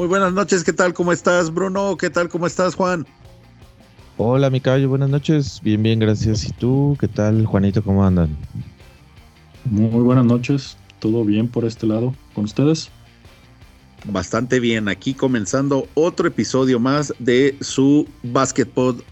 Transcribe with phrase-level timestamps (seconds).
[0.00, 0.94] Muy buenas noches, ¿qué tal?
[0.94, 1.94] ¿Cómo estás, Bruno?
[1.98, 2.30] ¿Qué tal?
[2.30, 3.06] ¿Cómo estás, Juan?
[4.16, 5.60] Hola, mi caballo, buenas noches.
[5.62, 6.46] Bien, bien, gracias.
[6.46, 6.96] ¿Y tú?
[6.98, 7.84] ¿Qué tal, Juanito?
[7.84, 8.34] ¿Cómo andan?
[9.66, 10.78] Muy buenas noches.
[11.00, 12.88] ¿Todo bien por este lado con ustedes?
[14.06, 14.88] Bastante bien.
[14.88, 19.04] Aquí comenzando otro episodio más de su basketball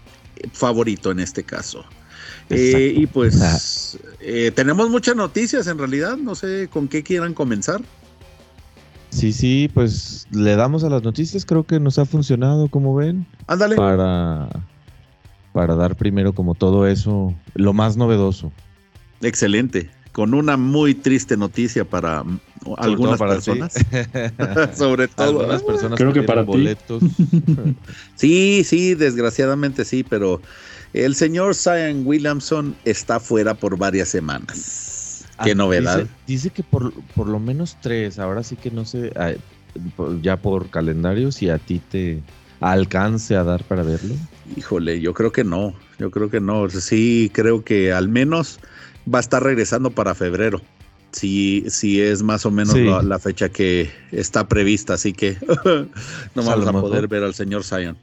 [0.53, 1.85] favorito en este caso.
[2.49, 6.17] Eh, y pues eh, tenemos muchas noticias en realidad.
[6.17, 7.79] No sé con qué quieran comenzar.
[9.09, 11.45] Sí, sí, pues le damos a las noticias.
[11.45, 13.25] Creo que nos ha funcionado, como ven.
[13.47, 13.75] Ándale.
[13.75, 14.49] Para,
[15.51, 18.51] para dar primero como todo eso, lo más novedoso.
[19.21, 19.89] Excelente.
[20.11, 22.23] Con una muy triste noticia para
[22.77, 23.73] algunas personas.
[24.75, 25.41] Sobre todo.
[25.41, 27.03] Algunas personas Creo que para boletos.
[28.15, 30.41] sí, sí, desgraciadamente sí, pero
[30.93, 34.88] el señor Zion Williamson está fuera por varias semanas.
[35.43, 35.97] Qué Ah, novedad.
[35.99, 38.19] Dice, dice que por, por lo menos tres.
[38.19, 39.31] Ahora sí que no sé, ah,
[40.21, 42.21] ya por calendario, si a ti te
[42.59, 44.15] alcance a dar para verlo.
[44.57, 45.73] Híjole, yo creo que no.
[45.99, 46.69] Yo creo que no.
[46.69, 48.59] Sí, creo que al menos
[49.11, 50.61] va a estar regresando para febrero.
[51.11, 52.83] Sí, sí es más o menos Sí.
[52.85, 55.87] la, la fecha que está prevista, así que no
[56.35, 57.97] Pues a vamos a poder ver al señor Zion.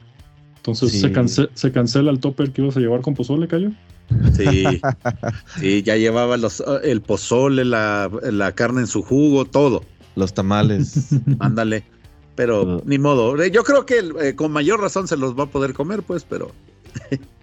[0.57, 0.99] Entonces, Sí.
[0.99, 3.71] ¿se, cance- ¿se cancela el topper que ibas a llevar con pozole, Cayo?
[4.35, 4.63] Sí,
[5.59, 9.83] sí, ya llevaba los, el pozole, la, la carne en su jugo, todo.
[10.15, 11.09] Los tamales.
[11.39, 11.83] Ándale.
[12.35, 12.81] Pero Uh.
[12.85, 13.41] ni modo.
[13.41, 16.23] Eh, Yo creo que eh, con mayor razón se los va a poder comer, pues,
[16.23, 16.51] pero,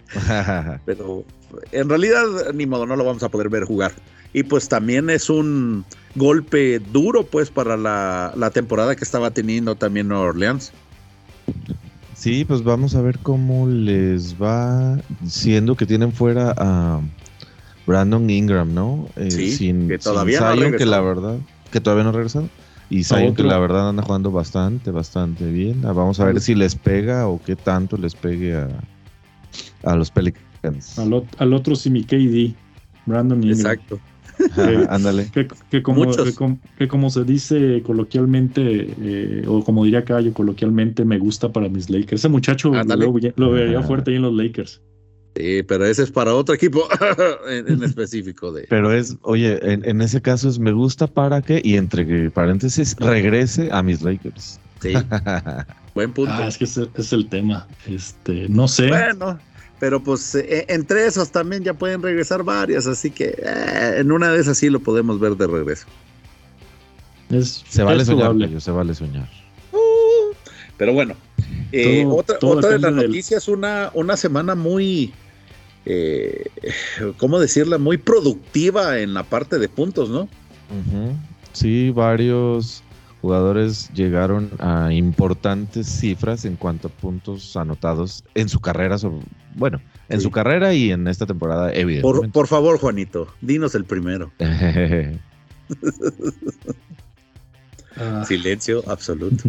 [0.85, 1.25] pero
[1.71, 3.93] en realidad ni modo, no lo vamos a poder ver jugar.
[4.33, 5.85] Y pues también es un
[6.15, 10.73] golpe duro, pues, para la, la temporada que estaba teniendo también Nueva Orleans.
[12.25, 16.99] Sí, pues vamos a ver cómo les va, siendo que tienen fuera a
[17.85, 19.07] Brandon Ingram, ¿no?
[19.15, 20.89] Eh, Sí, que todavía sin no ha Zion, que regresado.
[20.91, 21.37] la verdad,
[21.71, 22.49] que todavía no ha regresado.
[22.89, 25.85] Y Zion, que la verdad anda jugando bastante, bastante bien.
[25.85, 28.69] Ah, Vamos a ver si les pega o qué tanto les pegue a,
[29.83, 30.97] a los Pelicans.
[30.97, 32.55] Al, ot- al otro sí mi KD,
[33.05, 33.59] Brandon Ingram.
[33.59, 33.99] Exacto.
[34.89, 35.29] Ándale.
[35.33, 40.33] Que, que como, que, com- que como se dice coloquialmente, eh, o como diría Cayo
[40.33, 42.21] coloquialmente, me gusta para mis Lakers.
[42.21, 43.83] Ese muchacho lo, lo veía Ah.
[43.83, 44.81] fuerte ahí en los Lakers.
[45.37, 46.87] Sí, pero ese es para otro equipo
[47.49, 48.65] en, en específico de.
[48.69, 52.95] Pero es, oye, en, en ese caso es me gusta para que, y entre paréntesis,
[52.99, 54.59] regrese a mis Lakers.
[54.81, 54.93] Sí,
[55.93, 56.31] buen punto.
[56.33, 57.67] Ah, es que ese es el tema.
[57.85, 58.87] Este, no sé.
[58.87, 59.37] Bueno,
[59.85, 64.31] pero pues eh, entre esos también ya pueden regresar varias, así que eh, en una
[64.31, 65.85] de esas sí lo podemos ver de regreso.
[67.29, 68.35] es, Se vale es soñar.
[68.35, 69.29] Pello, se vale soñar.
[70.75, 71.13] Pero bueno,
[71.71, 75.13] eh, Todo- otra, todo otra de las del- noticias, una, una semana muy,
[75.85, 76.45] eh,
[77.17, 77.77] ¿cómo decirla?
[77.77, 80.27] Muy productiva en la parte de puntos, ¿no?
[81.53, 82.81] Sí, varios
[83.21, 89.21] jugadores llegaron a importantes cifras en cuanto a puntos anotados en su carrera, sobre-
[89.55, 90.23] bueno, en Sí.
[90.25, 92.29] su carrera y en esta temporada, Por, evidentemente.
[92.29, 94.31] por favor, Juanito, dinos el primero.
[97.97, 99.45] Ah, Silencio absoluto.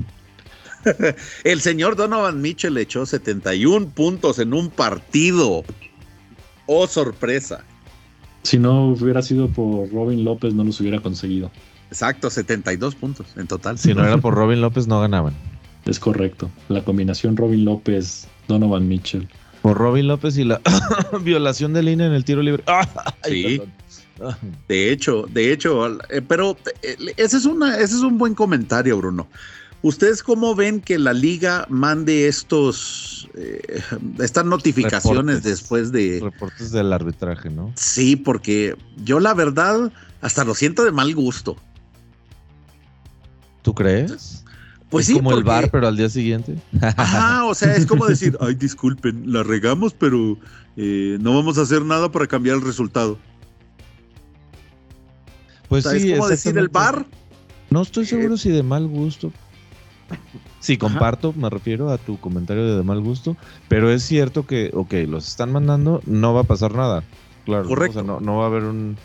[1.45, 5.65] el señor Donovan Mitchell echó 71 puntos en un partido.
[6.67, 7.65] Oh, sorpresa.
[8.45, 11.51] si no hubiera sido por Robin López, no los hubiera conseguido.
[11.91, 13.79] Exacto, 72 puntos en total.
[13.79, 15.35] si no era por Robin López, no ganaban.
[15.85, 16.49] Es correcto.
[16.69, 19.29] La combinación Robin López, Donovan Mitchell.
[19.67, 20.61] Por Robin López y la
[21.23, 22.63] violación de línea en el tiro libre.
[23.25, 23.63] Ay, Sí.
[24.69, 28.97] De hecho, de hecho, eh, pero eh, ese es, una, ese es un buen comentario,
[28.97, 29.27] Bruno.
[29.83, 33.83] ¿Ustedes cómo ven que la liga mande estos, eh,
[34.21, 35.43] estas notificaciones Reportes.
[35.43, 36.21] después de...
[36.23, 37.73] Reportes del arbitraje, ¿no?
[37.75, 39.91] Sí, porque yo la verdad
[40.21, 41.57] hasta lo siento de mal gusto.
[43.63, 44.45] ¿Tú crees?
[44.91, 46.57] Pues ¿Es sí, como el bar, pero al día siguiente.
[46.81, 50.39] Ajá, o sea, es como decir, ay, disculpen, la regamos, pero
[50.77, 53.19] eh, no vamos a hacer nada para cambiar el resultado.
[55.69, 57.05] Pues O sea, sí, es como decir el bar.
[57.71, 59.33] No estoy seguro si de mal gusto.
[60.61, 63.37] Sí, comparto, me refiero a tu comentario de de mal gusto,
[63.69, 67.03] pero es cierto que, ok, los están mandando, no va a pasar nada.
[67.45, 67.67] Claro.
[67.67, 68.01] Correcto.
[68.01, 68.97] O sea, no, no va a haber un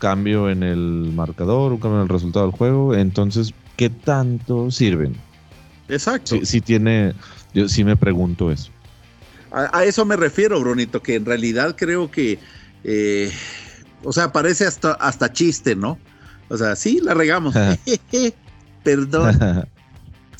[0.00, 5.14] cambio en el marcador, un cambio en el resultado del juego, entonces, ¿qué tanto sirven?
[5.88, 6.36] Exacto.
[6.36, 7.14] Si, si tiene,
[7.54, 8.72] yo sí me pregunto eso.
[9.52, 12.38] A, a eso me refiero, Brunito, que en realidad creo que,
[12.82, 13.30] eh,
[14.02, 15.98] o sea, parece hasta, hasta chiste, ¿no?
[16.48, 17.54] O sea, sí, la regamos.
[18.82, 19.66] Perdón.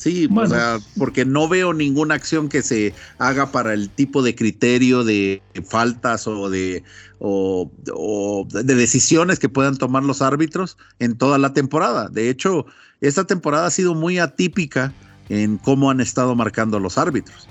[0.01, 0.49] Sí, Bueno.
[0.49, 5.03] o sea, porque no veo ninguna acción que se haga para el tipo de criterio
[5.03, 6.83] de faltas o de,
[7.19, 12.09] o, o de decisiones que puedan tomar los árbitros en toda la temporada.
[12.09, 12.65] De hecho,
[12.99, 14.91] esta temporada ha sido muy atípica
[15.29, 17.47] en cómo han estado marcando los árbitros.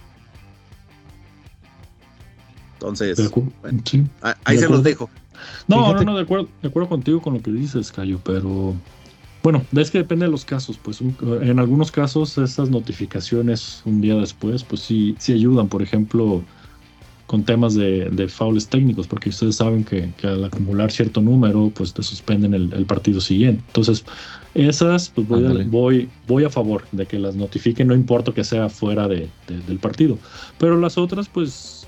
[2.72, 3.30] Entonces,
[4.42, 5.08] ahí se los dejo.
[5.68, 8.74] No, no, no, de acuerdo, de acuerdo contigo con lo que dices, Cayo, pero
[9.42, 14.14] bueno, es que depende de los casos, pues en algunos casos estas notificaciones un día
[14.16, 16.42] después, pues sí, sí ayudan, por ejemplo,
[17.30, 21.94] con temas de, de faules técnicos, porque ustedes saben que, al acumular cierto número, pues
[21.94, 23.62] te suspenden el, partido siguiente.
[23.68, 24.04] Entonces,
[24.52, 28.42] esas, pues voy, a, voy, voy, a favor de que las notifiquen, no importa que
[28.42, 30.18] sea fuera de, del partido.
[30.58, 31.79] Pero las otras, pues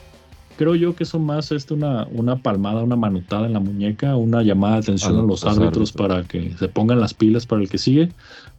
[0.56, 4.42] creo yo que son más este, una, una palmada, una manotada en la muñeca, una
[4.42, 7.78] llamada de atención a, los, árbitros, para que se pongan las pilas para el que
[7.78, 8.10] sigue.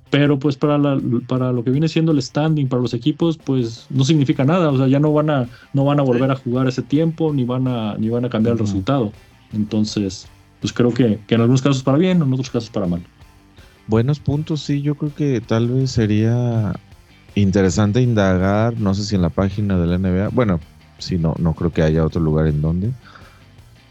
[0.10, 3.88] Pero pues para, la, para lo que viene siendo el standing para los equipos, pues
[3.90, 4.70] no significa nada.
[4.70, 7.46] O sea, ya no van a, no van a volver a jugar ese tiempo, ni
[7.46, 9.12] van a, ni van a cambiar el resultado.
[9.54, 10.28] Entonces,
[10.62, 13.02] pues creo que, que en algunos casos para bien, en otros casos para mal.
[13.88, 16.74] Buenos puntos, sí, yo creo que tal vez sería
[17.36, 20.60] interesante indagar, no sé si en la página de la NBA, bueno,
[21.04, 22.92] si no, no creo que haya otro lugar en donde.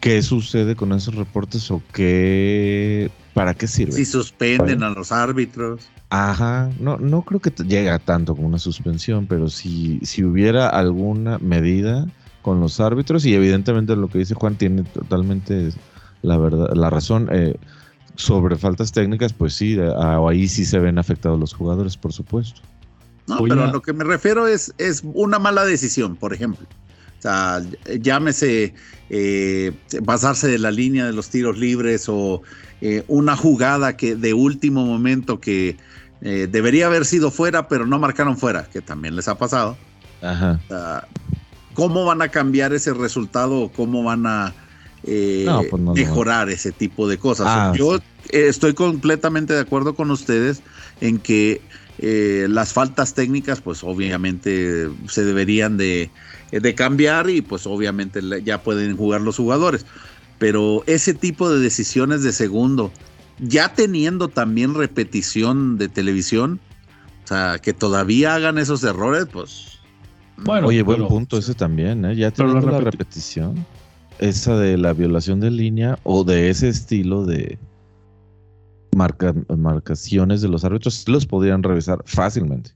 [0.01, 3.93] ¿Qué sucede con esos reportes o qué, para qué sirve?
[3.93, 5.89] Si suspenden a los árbitros.
[6.11, 11.39] Ajá, no, no creo que llegue tanto como una suspensión, pero si, si hubiera alguna
[11.39, 12.07] medida
[12.43, 15.71] con los árbitros, y evidentemente lo que dice Juan tiene totalmente
[16.23, 17.29] la verdad, la razón.
[17.31, 17.55] Eh,
[18.15, 19.79] sobre faltas técnicas, pues sí,
[20.29, 22.61] ahí sí se ven afectados los jugadores, por supuesto.
[23.27, 26.67] No, pero a lo que me refiero es, es una mala decisión, por ejemplo.
[27.23, 27.63] Sea,
[28.01, 28.75] llámese
[29.11, 29.71] eh,
[30.05, 32.43] pasarse de la línea de los tiros libres o
[32.81, 35.77] eh, una jugada que de último momento que
[36.21, 39.77] eh, debería haber sido fuera, pero no marcaron fuera, que también les ha pasado.
[40.21, 41.07] Ajá.
[41.75, 44.53] ¿Cómo van a cambiar ese resultado o cómo van a
[45.05, 47.47] pues mejorar ese tipo de cosas?
[47.49, 50.61] Ah, Yo estoy completamente de acuerdo con ustedes
[51.01, 51.61] en que
[52.49, 56.11] las faltas técnicas, pues obviamente se deberían de eh,
[56.61, 59.87] de cambiar y pues obviamente ya pueden jugar los jugadores.
[60.39, 62.93] Pero ese tipo de decisiones de segundo,
[63.39, 66.61] ya teniendo también repetición de televisión,
[67.25, 69.79] o sea, que todavía hagan esos errores, pues...
[70.39, 72.17] Bueno, Oye, buen punto ese también, ¿eh?
[72.17, 73.65] Ya teniendo la, repetición,
[74.19, 77.59] esa de la violación de línea o de ese estilo de
[78.97, 82.73] marca, marcaciones de los árbitros, los podrían revisar fácilmente.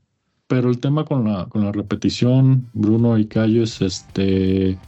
[0.48, 4.78] Pero el tema con la, con la repetición, Bruno y Cayo, es este.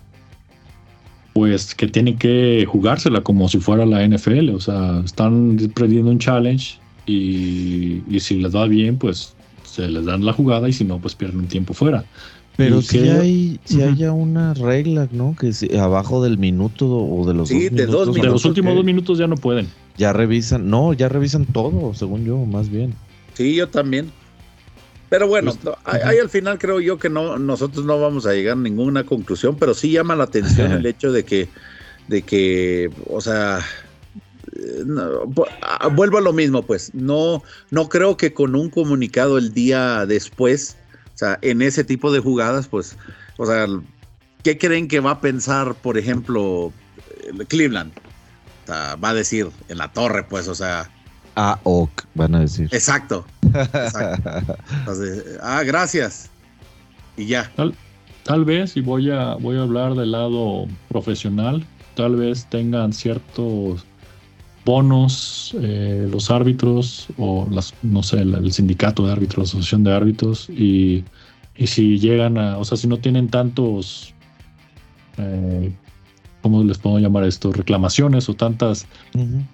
[1.32, 4.50] Pues que tienen que jugársela como si fuera la NFL.
[4.50, 9.34] O sea, están perdiendo un challenge y, si les va bien, pues
[9.64, 12.04] se les dan la jugada y si no, pues pierden tiempo fuera.
[12.56, 15.36] Pero si hay, si haya una regla, ¿no?
[15.38, 18.22] Que abajo del minuto o de los sí, de dos minutos.
[18.22, 19.68] De los últimos dos minutos ya no pueden.
[19.96, 22.94] Ya revisan, no, ya revisan todo, según yo, más bien.
[23.34, 24.10] Sí, yo también.
[25.08, 28.60] Pero bueno, ahí, al final creo yo que no, nosotros no vamos a llegar a
[28.60, 31.48] ninguna conclusión, pero sí llama la atención el hecho de que,
[32.08, 33.60] de que, o sea,
[35.62, 40.04] ah, vuelvo a lo mismo, pues, no, no creo que con un comunicado el día
[40.04, 40.76] después,
[41.14, 42.96] o sea, en ese tipo de jugadas, pues,
[43.38, 43.66] o sea,
[44.42, 46.70] ¿qué creen que va a pensar, por ejemplo,
[47.48, 47.92] Cleveland?
[48.64, 50.90] O sea, va a decir en la torre, pues, o sea,
[51.38, 52.68] a ok, van a decir.
[52.72, 53.24] Exacto.
[55.40, 56.30] ah, gracias.
[57.16, 57.50] Y ya.
[58.24, 61.64] Tal, vez, y voy a, voy a hablar del lado profesional,
[61.94, 63.86] tal vez tengan ciertos
[64.64, 69.94] bonos eh, los árbitros o las, no sé, el, sindicato de árbitros, la asociación de
[69.94, 71.04] árbitros, y,
[71.64, 74.12] si llegan a, o sea, si no tienen tantos,
[75.16, 75.72] eh,
[76.42, 77.52] ¿cómo les puedo llamar esto?
[77.52, 78.86] Reclamaciones o tantas,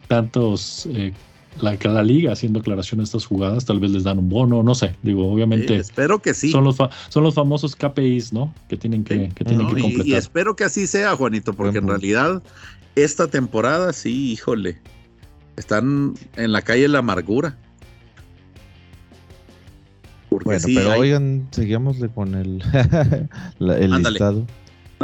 [0.09, 1.13] tantos eh,
[1.61, 4.75] la, la liga haciendo aclaraciones de estas jugadas, tal vez les dan un bono, no
[4.75, 5.77] sé, digo, obviamente.
[5.77, 6.51] espero que sí.
[6.51, 6.77] Son los,
[7.09, 8.53] son los famosos KPIs, ¿no?
[8.69, 10.07] Que tienen que, que, tienen que completar.
[10.07, 12.43] Y, espero que así sea, Juanito, porque en realidad
[12.97, 14.79] esta temporada sí, híjole,
[15.57, 17.57] están en la calle la amargura.
[20.31, 22.63] bueno, pero oigan, seguimosle con el,
[23.61, 24.47] el listado.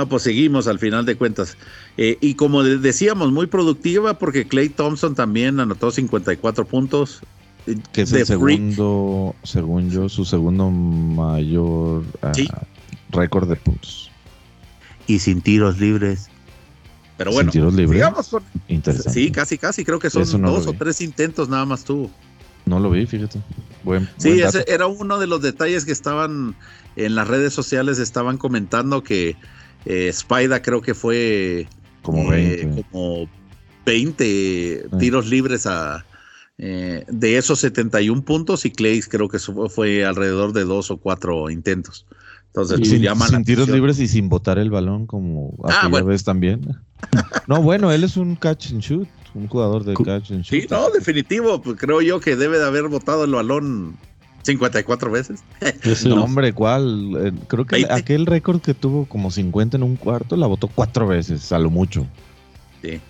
[0.00, 1.58] No, pues seguimos al final de cuentas.
[1.98, 7.20] Eh, y como decíamos, muy productiva porque Clay Thompson también anotó 54 puntos.
[7.66, 12.32] Eh, que es el segundo, según yo, su segundo mayor ah,
[13.10, 14.10] récord de puntos.
[15.06, 16.30] Y sin tiros libres.
[17.18, 18.02] Pero bueno, sin tiros libres.
[19.12, 19.84] Sí, casi, casi.
[19.84, 22.10] Creo que son dos o tres intentos nada más tuvo.
[22.64, 23.38] No lo vi, fíjate.
[24.16, 26.54] sí, ese era uno de los detalles que estaban
[26.96, 29.36] en las redes sociales, estaban comentando que
[29.84, 31.66] eh, Spida creo que fue
[32.02, 33.28] como 20, eh, como
[33.86, 36.04] 20 tiros libres a,
[36.58, 41.48] eh, de esos 71 puntos y Clay creo que fue alrededor de dos o cuatro
[41.48, 42.06] intentos.
[42.48, 46.76] Entonces, sin, sin tiros libres y sin botar el balón como ah, aquella vez también.
[47.46, 50.62] no, bueno, él es un catch and shoot, un jugador de catch and shoot.
[50.62, 53.96] Sí, no, definitivo, pues creo yo que debe de haber botado el balón
[54.42, 55.42] 54 veces.
[56.06, 57.16] no, hombre, ¿cuál?
[57.18, 61.06] Eh, creo que aquel récord que tuvo como 50 en un cuarto la votó cuatro
[61.06, 62.06] veces, a lo mucho.
[62.82, 63.00] Sí,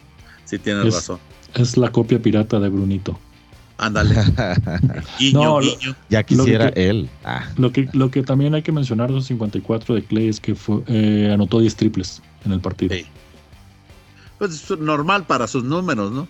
[0.44, 1.18] sí tienes razón.
[1.54, 3.18] Es la copia pirata de Brunito.
[3.80, 4.14] Ándale.
[6.08, 7.08] Ya quisiera él.
[7.25, 7.49] Ah.
[7.56, 10.54] Lo, que, lo que también hay que mencionar de los 54 de Clay es que
[10.54, 12.94] fue, eh, anotó 10 triples en el partido.
[14.38, 16.26] Pues normal para sus números, ¿no?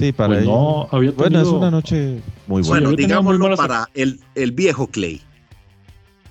[0.00, 2.88] Sí, para pues no, había Bueno, es una noche muy buena.
[2.88, 5.20] Bueno, digámoslo para el, el, viejo Clay.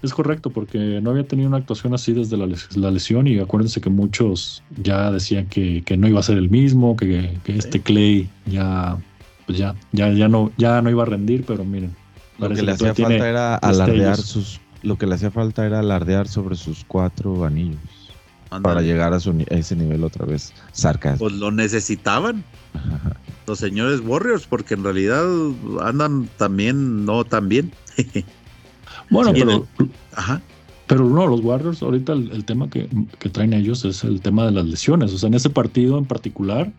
[0.02, 3.80] Es correcto, porque no había tenido una actuación así desde la, la lesión y acuérdense
[3.80, 7.80] que muchos ya decían que, que no iba a ser el mismo, que, que este
[7.80, 8.98] Clay ya
[9.46, 11.96] pues ya, ya, ya no, ya no iba a rendir, pero miren.
[12.40, 16.28] Lo que le hacía falta era alardear sus, lo que le hacía falta era alardear
[16.28, 17.80] sobre sus cuatro anillos.
[18.64, 20.54] Para llegar a, su, ese nivel otra vez.
[20.72, 21.20] Sarcasmo.
[21.20, 22.44] Pues lo necesitaban.
[23.50, 25.26] Los señores Warriors, porque en realidad
[25.82, 27.72] andan también, no tan bien.
[29.10, 29.66] bueno, pero.
[30.16, 30.40] Ajá.
[30.86, 32.88] Pero no, los Warriors, ahorita el, tema que,
[33.18, 35.12] que, traen ellos es el tema de las lesiones.
[35.14, 36.72] O sea, en ese partido en particular,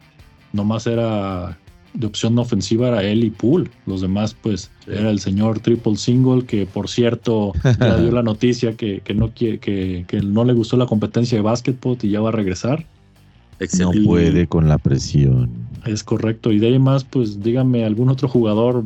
[0.53, 1.59] nomás era
[1.93, 3.71] de opción ofensiva era él y Poole.
[3.87, 8.77] Los demás, pues, era el señor Triple Single, que por cierto ya dio la noticia
[8.77, 12.33] que, no quiere, que, no le gustó la competencia de básquetbol y ya va a
[12.33, 12.87] regresar.
[13.79, 15.51] No puede con la presión.
[15.87, 16.53] Es correcto.
[16.53, 18.85] Y de ahí más, pues díganme algún otro jugador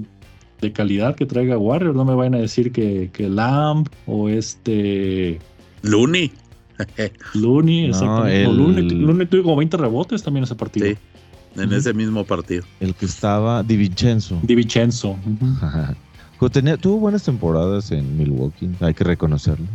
[0.61, 1.97] de calidad que traiga Warriors.
[1.97, 5.39] No me vayan a decir que, que Lamb o este.
[5.83, 6.33] Looney.
[7.35, 8.53] Looney, exactamente.
[8.53, 10.87] Looney, tuvo como 20 rebotes también ese partido.
[10.87, 10.97] Sí
[11.57, 12.65] en ese mismo partido.
[12.81, 14.39] El que estaba Di Vincenzo.
[14.43, 15.17] Di Vincenzo.
[16.81, 19.67] tuvo buenas temporadas en Milwaukee, hay que reconocerlo.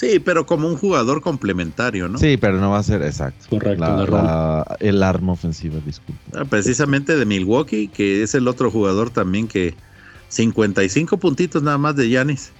[0.00, 2.16] Sí, pero como un jugador complementario, ¿no?
[2.16, 3.44] Sí, pero no va a ser exacto.
[3.50, 6.22] Correcto, el arma ofensiva, disculpe.
[6.32, 9.74] Ah, precisamente de Milwaukee, que es el otro jugador también que
[10.28, 12.50] 55 puntitos nada más de Yanis.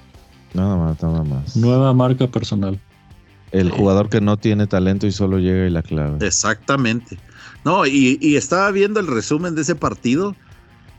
[0.52, 1.56] Nada más, nada más.
[1.56, 2.78] Nueva marca personal.
[3.52, 6.18] El jugador que no tiene talento y solo llega y la clave.
[6.26, 7.18] Exactamente.
[7.64, 10.36] No, y, estaba viendo el resumen de ese partido.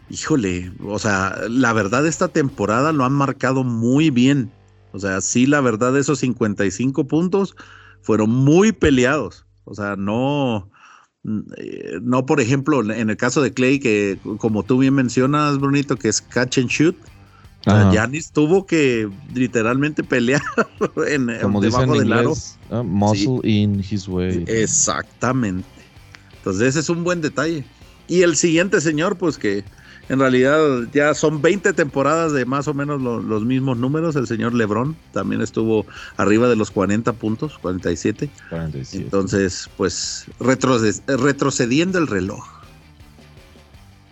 [0.09, 4.51] Híjole, o sea, la verdad esta temporada lo han marcado muy bien.
[4.93, 7.55] O sea, sí, la verdad esos 55 puntos
[8.01, 9.45] fueron muy peleados.
[9.63, 10.69] O sea, no,
[11.57, 15.95] eh, no por ejemplo, en el caso de Clay, que como tú bien mencionas, Brunito,
[15.95, 16.95] que es catch and shoot.
[17.63, 20.41] Yanis tuvo que literalmente pelear
[21.07, 22.33] en, Como debajo del aro.
[22.71, 24.43] Uh, muscle in his way.
[24.47, 25.67] Exactamente.
[26.37, 27.63] Entonces ese es un buen detalle.
[28.07, 29.63] Y el siguiente señor, pues que
[30.11, 30.59] en realidad
[30.91, 34.17] ya son 20 temporadas de más o menos los mismos números.
[34.17, 35.85] El señor Lebron también estuvo
[36.17, 38.29] arriba de los 40 puntos, 47.
[38.49, 39.05] 47.
[39.05, 40.25] Entonces, pues
[41.07, 42.43] retrocediendo el reloj.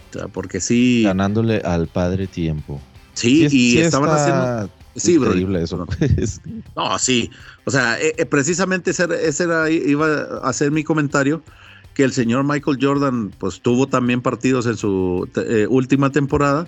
[0.10, 1.04] O sea, porque sí.
[1.04, 2.80] Ganándole al padre tiempo.
[3.12, 4.70] Sí, y estaban haciendo.
[4.96, 5.86] Sí, increíble eso.
[6.78, 7.30] no, sí.
[7.66, 11.44] O sea, eh, eh, precisamente ese, ese era, iba a ser mi comentario
[12.00, 16.66] que el señor Michael Jordan pues tuvo también partidos en su eh, última temporada,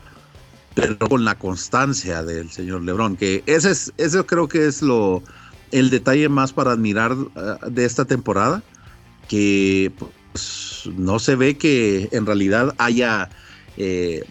[0.75, 5.23] pero con la constancia del señor LeBron, que ese es, ese creo que es lo
[5.71, 8.61] el detalle más para admirar eh, de esta temporada,
[9.29, 9.93] que
[10.33, 13.29] pues, no se ve que en realidad haya
[13.77, 14.25] eh,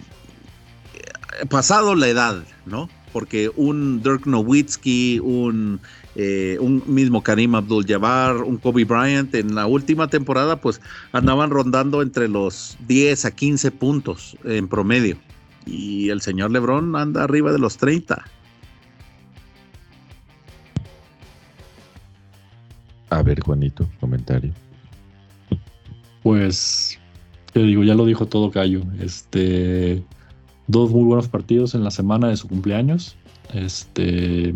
[1.48, 2.90] pasado la edad, ¿no?
[3.14, 5.80] Porque un Dirk Nowitzki, un
[6.22, 10.78] eh, un mismo Karim Abdul-Jabbar, un Kobe Bryant, en la última temporada pues
[11.12, 15.16] andaban rondando entre los 10 a 15 puntos en promedio.
[15.64, 18.22] Y el señor Lebron anda arriba de los 30.
[23.08, 24.52] A ver, Juanito, comentario.
[26.22, 26.98] Pues,
[27.54, 28.82] te digo, ya lo dijo todo Cayo.
[29.00, 30.04] Este,
[30.66, 33.16] dos muy buenos partidos en la semana de su cumpleaños.
[33.54, 34.52] Este,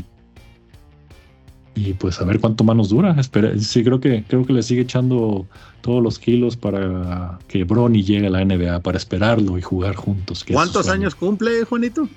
[1.74, 3.16] y pues a ver cuánto más nos dura.
[3.18, 5.46] Espera, sí, creo que, creo que le sigue echando
[5.80, 10.44] todos los kilos para que Bronny llegue a la NBA, para esperarlo y jugar juntos.
[10.50, 12.08] ¿Cuántos años cumple, Juanito?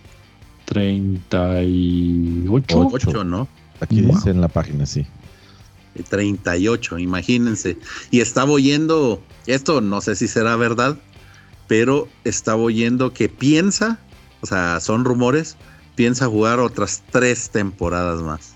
[0.66, 2.90] 38.
[2.92, 3.48] 8, ¿no?
[3.80, 5.06] Aquí dice en la página, sí.
[6.10, 7.78] 38, imagínense.
[8.12, 11.00] Y estaba oyendo, esto no sé si será verdad,
[11.68, 14.00] pero estaba oyendo que piensa,
[14.42, 15.58] o sea, son rumores,
[15.96, 18.54] piensa jugar otras tres temporadas más.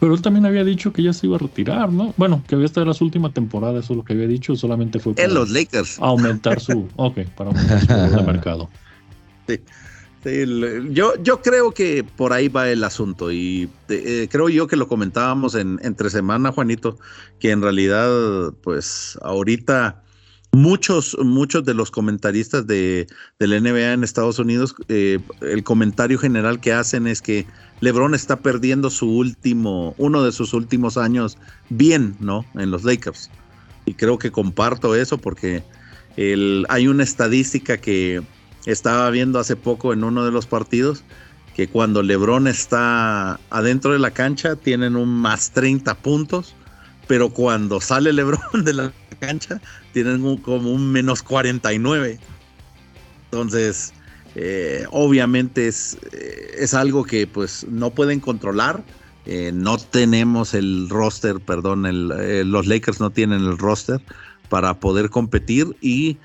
[0.00, 2.14] Pero él también había dicho que ya se iba a retirar, ¿no?
[2.16, 5.00] Bueno, que había estado en las últimas temporadas, eso es lo que había dicho, solamente
[5.00, 5.98] fue para en los Lakers.
[5.98, 8.68] aumentar su, ok, para aumentar su de mercado.
[9.48, 9.60] Sí.
[10.90, 14.86] yo, yo creo que por ahí va el asunto y eh, creo yo que lo
[14.86, 16.98] comentábamos en, entre semana, Juanito,
[17.40, 20.02] que en realidad, pues ahorita
[20.52, 23.06] muchos, muchos de los comentaristas de,
[23.38, 27.46] del NBA en Estados Unidos, eh, el comentario general que hacen es que
[27.80, 32.44] LeBron está perdiendo su último, uno de sus últimos años bien, ¿no?
[32.54, 33.30] En los Lakers.
[33.84, 35.62] Y creo que comparto eso porque
[36.16, 38.22] el, hay una estadística que
[38.66, 41.04] estaba viendo hace poco en uno de los partidos
[41.58, 46.54] que cuando LeBron está adentro de la cancha tienen un más 30 puntos,
[47.08, 49.60] pero cuando sale LeBron de la cancha
[49.92, 52.20] tienen como un menos 49.
[53.24, 53.92] Entonces,
[54.40, 58.84] eh, obviamente es, eh, es, algo que pues no pueden controlar.
[59.26, 61.82] Eh, no tenemos el roster, perdón,
[62.48, 64.00] los Lakers no tienen el roster
[64.48, 66.18] para poder competir y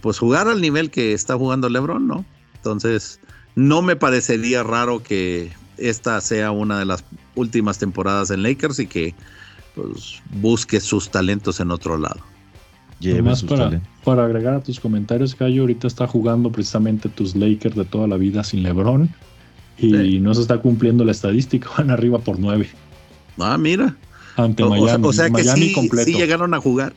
[0.00, 2.24] pues jugar al nivel que está jugando LeBron, ¿no?
[2.56, 3.20] Entonces,
[3.54, 7.04] no me parecería raro que esta sea una de las
[7.36, 9.14] últimas temporadas en Lakers y que
[9.76, 12.20] pues, busque sus talentos en otro lado.
[13.02, 17.84] Además, para, para, agregar a tus comentarios, Cayo, ahorita está jugando precisamente tus Lakers de
[17.84, 19.08] toda la vida sin LeBron
[19.78, 22.68] y no se está cumpliendo la estadística, van arriba por nueve.
[23.38, 23.96] Ah, mira.
[24.36, 25.06] Ante Miami.
[25.06, 26.92] O, sea que sí, sí, llegaron a jugar.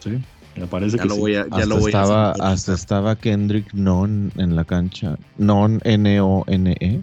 [0.00, 0.10] Sí,
[0.56, 4.54] me parece que lo Voy a, ya hasta lo estaba, hasta estaba Kendrick Non en
[4.54, 5.18] la cancha.
[5.36, 7.02] Non, N-O-N-E.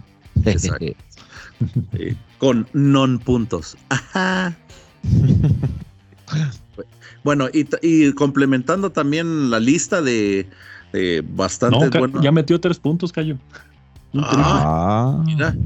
[2.38, 3.76] con non puntos.
[3.90, 4.56] Ajá.
[7.24, 10.46] Bueno, y, complementando también la lista de,
[11.34, 11.90] bastante
[12.22, 13.36] Ya metió tres puntos, Cayo.
[14.14, 15.56] Ah, mira.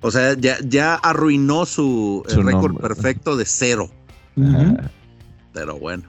[0.00, 3.90] O sea, ya, ya arruinó su, récord perfecto de cero.
[5.52, 6.04] Pero bueno.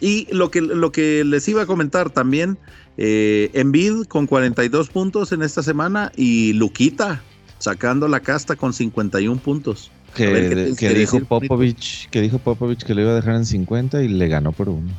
[0.00, 2.58] Y lo que, lo que les iba a comentar también,
[2.96, 7.20] eh, Envid con 42 puntos en esta semana y Luquita
[7.58, 9.90] sacando la casta con 51 puntos.
[10.18, 14.26] Que, dijo Popovich, que dijo Popovich que le iba a dejar en 50 y le
[14.28, 14.90] ganó por uno.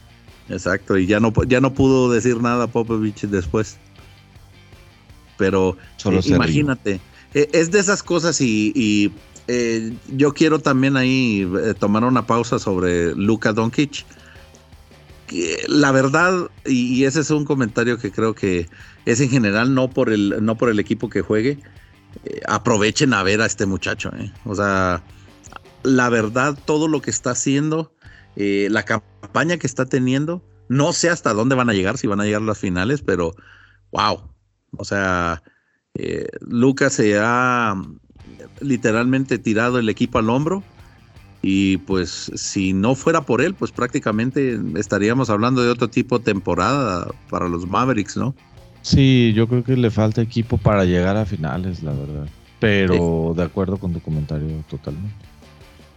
[0.49, 3.77] Exacto, y ya no, ya no pudo decir nada Popovich después.
[5.37, 6.99] Pero eh, imagínate,
[7.33, 9.11] eh, es de esas cosas y,
[9.47, 14.05] eh, yo quiero también ahí tomar una pausa sobre Luka Doncic.
[15.67, 18.67] La verdad, y, ese es un comentario que creo que
[19.05, 21.59] es en general no por el, no por el equipo que juegue,
[22.25, 24.11] eh, aprovechen a ver a este muchacho.
[24.17, 24.31] Eh.
[24.45, 25.03] O sea,
[25.83, 27.93] la verdad, todo lo que está haciendo,
[28.35, 32.21] eh, la campaña que está teniendo, no sé hasta dónde van a llegar, si van
[32.21, 33.33] a llegar a las finales, pero
[33.91, 34.21] wow.
[34.77, 35.41] O sea,
[36.41, 37.75] Lucas se ha
[38.61, 40.63] literalmente tirado el equipo al hombro.
[41.41, 46.25] Y pues si no fuera por él, pues prácticamente estaríamos hablando de otro tipo de
[46.25, 48.35] temporada para los Mavericks, ¿no?
[48.89, 52.27] Sí, yo creo que le falta equipo para llegar a finales, la verdad.
[52.59, 55.13] Pero de acuerdo con tu comentario totalmente.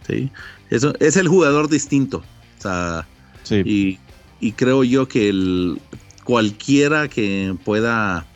[0.07, 0.31] Sí,
[0.69, 2.17] eso es el jugador distinto.
[2.17, 3.07] O sea,
[3.49, 3.97] y,
[4.55, 5.81] creo yo que el,
[6.23, 8.27] cualquiera que pueda,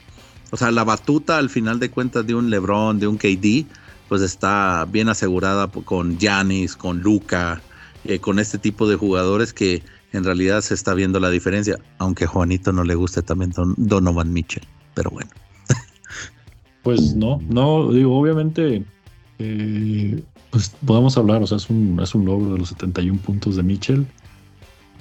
[0.50, 3.68] o sea, la batuta al final de cuentas de un LeBron, de un KD,
[4.10, 7.62] pues está bien asegurada con Giannis, con Luca,
[8.06, 9.84] eh, con este tipo de jugadores que
[10.18, 14.34] en realidad se está viendo la diferencia, aunque a Juanito no le guste también Donovan
[14.34, 15.30] Mitchell, pero bueno.
[16.84, 18.82] Pues no, no, digo, obviamente,
[19.40, 23.58] eh, pues podemos hablar, o sea, es un, es un logro de los 71 puntos
[23.58, 24.08] de Mitchell,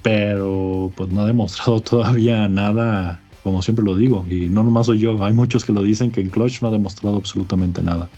[0.03, 4.99] pero pues no ha demostrado todavía nada, como siempre lo digo, y no nomás soy
[4.99, 8.09] yo, hay muchos que lo dicen que en Clutch no ha demostrado absolutamente nada.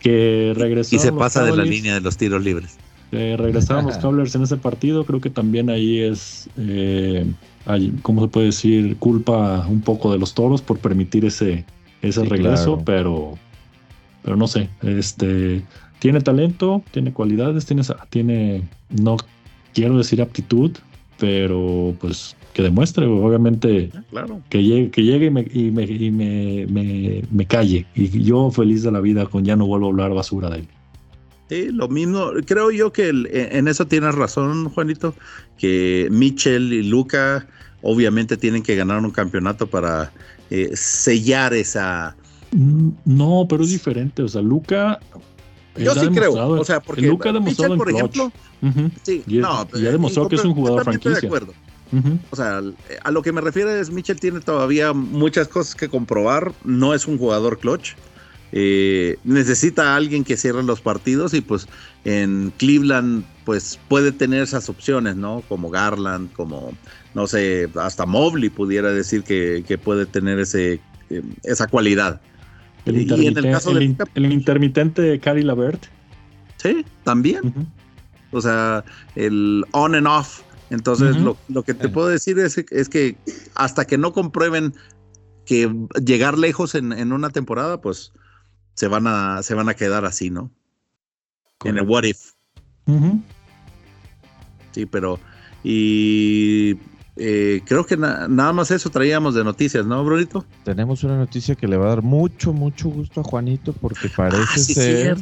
[0.00, 0.96] Que regresó.
[0.96, 2.76] Y se pasa de la línea de los tiros libres.
[3.12, 5.04] Eh, regresaron los Cavaliers en ese partido.
[5.04, 7.26] Creo que también ahí es, eh,
[8.02, 8.96] ¿cómo se puede decir?
[8.96, 11.64] Culpa un poco de los toros por permitir ese,
[12.00, 13.38] ese regreso, pero,
[14.22, 14.68] pero no sé.
[14.82, 15.62] Este,
[15.98, 19.16] tiene talento, tiene cualidades, tiene, tiene, no
[19.74, 20.72] quiero decir aptitud,
[21.18, 24.40] pero pues que demuestre, obviamente, ah, claro.
[24.50, 27.86] que llegue, que llegue y, me, y, me, y me, me, calle.
[27.94, 30.68] Y yo feliz de la vida con ya no vuelvo a hablar basura de él.
[31.52, 35.14] Sí, lo mismo, creo yo que e, en eso tienes razón, Juanito,
[35.58, 37.46] que Mitchell y Luca
[37.82, 40.12] obviamente tienen que ganar un campeonato para
[40.48, 42.16] eh, sellar esa...
[42.52, 44.98] Mm, no, pero es diferente, o sea, Luca...
[45.76, 48.32] Yo sí creo, o sea, porque Luca ha demostrado por ejemplo,
[49.02, 51.20] sí, y, no, ha demostrado que es un jugador franquicia.
[51.20, 51.52] de acuerdo.
[52.30, 52.62] O sea,
[53.04, 57.06] a lo que me refiero es Mitchell tiene todavía muchas cosas que comprobar, no es
[57.06, 57.94] un jugador clutch,
[58.54, 61.66] eh, necesita a alguien que cierre los partidos y pues
[62.04, 65.42] en Cleveland pues puede tener esas opciones, ¿no?
[65.48, 66.72] Como Garland, como,
[67.14, 72.20] no sé, hasta Mobley pudiera decir que, puede tener ese, eh, esa cualidad.
[72.84, 75.86] El, el, intermitente de Cary Lavert.
[76.58, 77.68] Sí, también.
[78.32, 78.84] O sea,
[79.14, 80.42] el on and off.
[80.70, 83.16] Entonces, lo, que te puedo decir es, es, que
[83.54, 84.74] hasta que no comprueben
[85.46, 85.70] que
[86.04, 88.12] llegar lejos en, en una temporada, pues
[88.74, 90.50] se van a, se van a quedar así, ¿no?
[91.64, 92.32] En el what if.
[94.72, 95.20] Sí, pero.
[95.64, 96.76] Y
[97.16, 100.46] eh, creo que nada más eso traíamos de noticias, ¿no, Brunito?
[100.64, 104.14] Tenemos una noticia que le va a dar mucho, mucho gusto a Juanito porque ah,
[104.16, 105.18] parece ser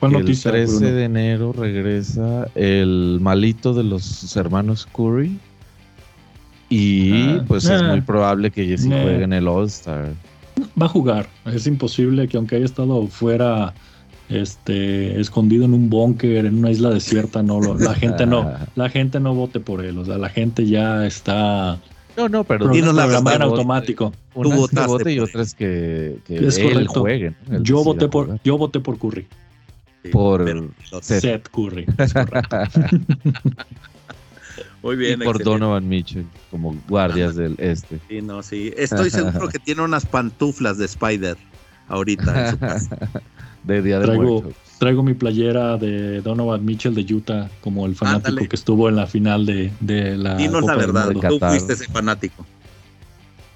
[0.00, 5.38] que el 13 de enero regresa el malito de los hermanos Curry
[6.70, 10.14] y ah, pues es muy probable que Jesse juegue en el All-Star.
[10.80, 13.74] Va a jugar, es imposible que aunque haya estado fuera
[14.28, 18.88] este, escondido en un búnker, en una isla desierta, no lo, la gente no, la
[18.88, 21.78] gente no vote por él, o sea, la gente ya está
[22.18, 24.12] no, no, pero dinos la verdad en automático.
[24.34, 27.32] Tú votaste y otras que, que es él juegue.
[27.60, 29.24] Yo voté por, yo voté por Curry.
[30.10, 30.44] por
[31.00, 31.48] Seth.
[31.48, 31.86] Curry.
[34.82, 35.20] Muy bien.
[35.20, 38.00] Y por Donovan Mitchell, como guardias del este.
[38.08, 38.72] Sí, no, sí.
[38.76, 41.36] Estoy seguro que tiene unas pantuflas de Spider
[41.88, 42.98] ahorita en su casa.
[43.64, 48.48] de Día de traigo, Traigo mi playera de Donovan Mitchell de Utah como el fanático
[48.48, 50.36] que estuvo en la final de, de la.
[50.36, 52.46] Dinos la verdad, tú fuiste ese fanático.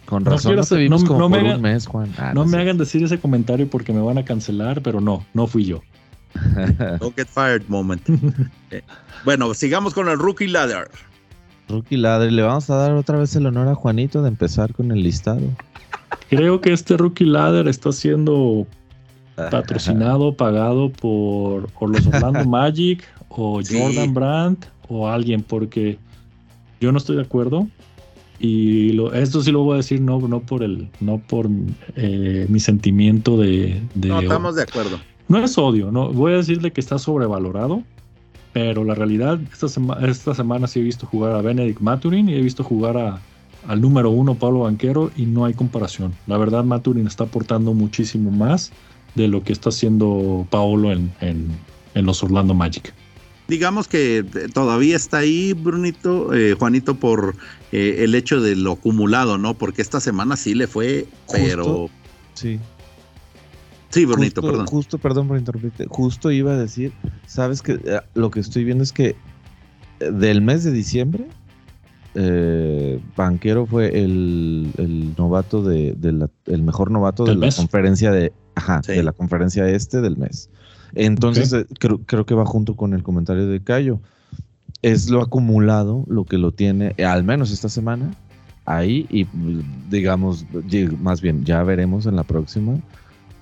[0.06, 2.12] Con razón, no, te vimos como por un mes, Juan.
[2.18, 5.46] Ah, no, me hagan decir ese comentario porque me van a cancelar, pero no, no
[5.46, 5.80] fui yo.
[7.00, 8.02] Don't get fired moment.
[8.70, 8.82] Eh,
[9.24, 10.90] bueno, sigamos con el rookie ladder.
[11.72, 14.92] Rookie ladder, le vamos a dar otra vez el honor a Juanito de empezar con
[14.92, 15.42] el listado.
[16.28, 18.66] Creo que este rookie ladder está siendo
[19.34, 25.98] patrocinado, pagado por, los Orlando Magic o Jordan Brandt o alguien, porque
[26.80, 27.66] yo no estoy de acuerdo.
[28.38, 31.48] Y esto sí lo voy a decir no, no por el, no por
[31.94, 34.98] eh, mi sentimiento de, No, estamos de acuerdo.
[35.28, 36.12] No es odio, no.
[36.12, 37.84] Voy a decirle que está sobrevalorado.
[38.52, 39.66] Pero la realidad, esta,
[40.06, 43.20] esta semana sí he visto jugar a Benedict Maturin y he visto jugar a,
[43.66, 46.14] al número uno, Pablo Banquero, y no hay comparación.
[46.26, 48.72] La verdad, Maturin está aportando muchísimo más
[49.14, 52.94] de lo que está haciendo Paolo en, en, los Orlando Magic.
[53.48, 57.36] Digamos que todavía está ahí, Brunito, eh, Juanito, por
[57.70, 59.54] eh, el hecho de lo acumulado, ¿no?
[59.54, 61.90] Porque esta semana sí le fue, pero.
[62.34, 62.58] sí.
[63.92, 64.66] Sí, Brunito, perdón.
[64.66, 65.86] Justo, perdón por interrumpirte.
[65.88, 66.92] Justo iba a decir,
[67.26, 69.14] sabes que eh, lo que estoy viendo es que
[70.00, 71.28] del mes de diciembre,
[73.16, 75.96] Banquero fue el, novato de,
[76.46, 80.50] el mejor novato de la conferencia de Ajá, de la conferencia este del mes.
[80.94, 84.00] Entonces, eh, creo, que va junto con el comentario de Cayo.
[84.82, 88.14] Es lo acumulado lo que lo tiene, eh, al menos esta semana,
[88.64, 89.26] ahí y
[89.90, 90.44] digamos,
[91.00, 92.78] más bien, ya veremos en la próxima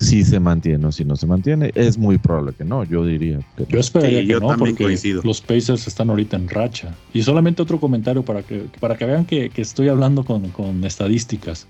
[0.01, 1.71] si se mantiene o si no se mantiene.
[1.75, 3.41] Es muy probable que no, yo diría.
[3.57, 6.95] Que yo esperaría que no, porque los Pacers están ahorita en racha.
[7.13, 11.67] Y solamente otro comentario para que, para que vean que, estoy hablando con, con estadísticas.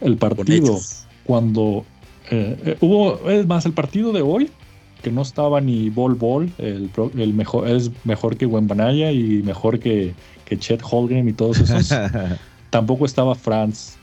[0.00, 0.78] El partido,
[1.24, 1.84] cuando
[2.30, 4.50] eh, eh, hubo, es más, el partido de hoy,
[5.02, 9.78] que no estaba ni Bol Bol, el, el mejor, es mejor que Wembanaya y mejor
[9.78, 11.88] que, que Chet Holgren y todos esos.
[12.70, 13.96] Tampoco estaba Franz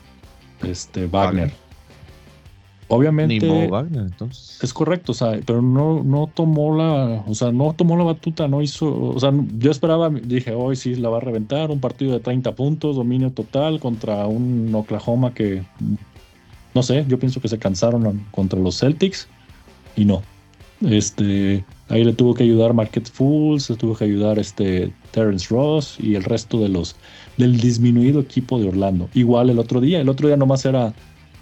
[0.62, 1.52] este, Wagner.
[2.88, 3.46] Obviamente.
[3.46, 4.58] Ni Wagner, entonces.
[4.62, 8.48] Es correcto, o sea, pero no, no tomó la, o sea, no tomó la batuta,
[8.48, 12.12] no hizo, o sea, yo esperaba, dije, hoy sí la va a reventar, un partido
[12.12, 15.62] de 30 puntos, dominio total contra un Oklahoma que
[16.74, 19.26] no sé, yo pienso que se cansaron contra los Celtics
[19.96, 20.22] y no.
[20.80, 25.96] Este, ahí le tuvo que ayudar Market Fools, le tuvo que ayudar este Terrence Ross
[25.98, 26.94] y el resto de los
[27.36, 29.08] del disminuido equipo de Orlando.
[29.14, 30.94] Igual el otro día, el otro día nomás era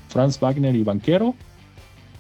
[0.09, 1.35] Franz Wagner y Banquero,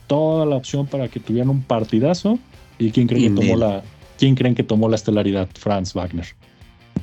[0.07, 2.38] toda la opción para que tuvieran un partidazo.
[2.79, 3.83] ¿Y quién creen que tomó la
[4.18, 5.49] quién creen que tomó la estelaridad?
[5.55, 6.27] Franz Wagner.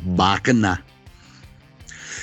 [0.06, 0.80] Wagner.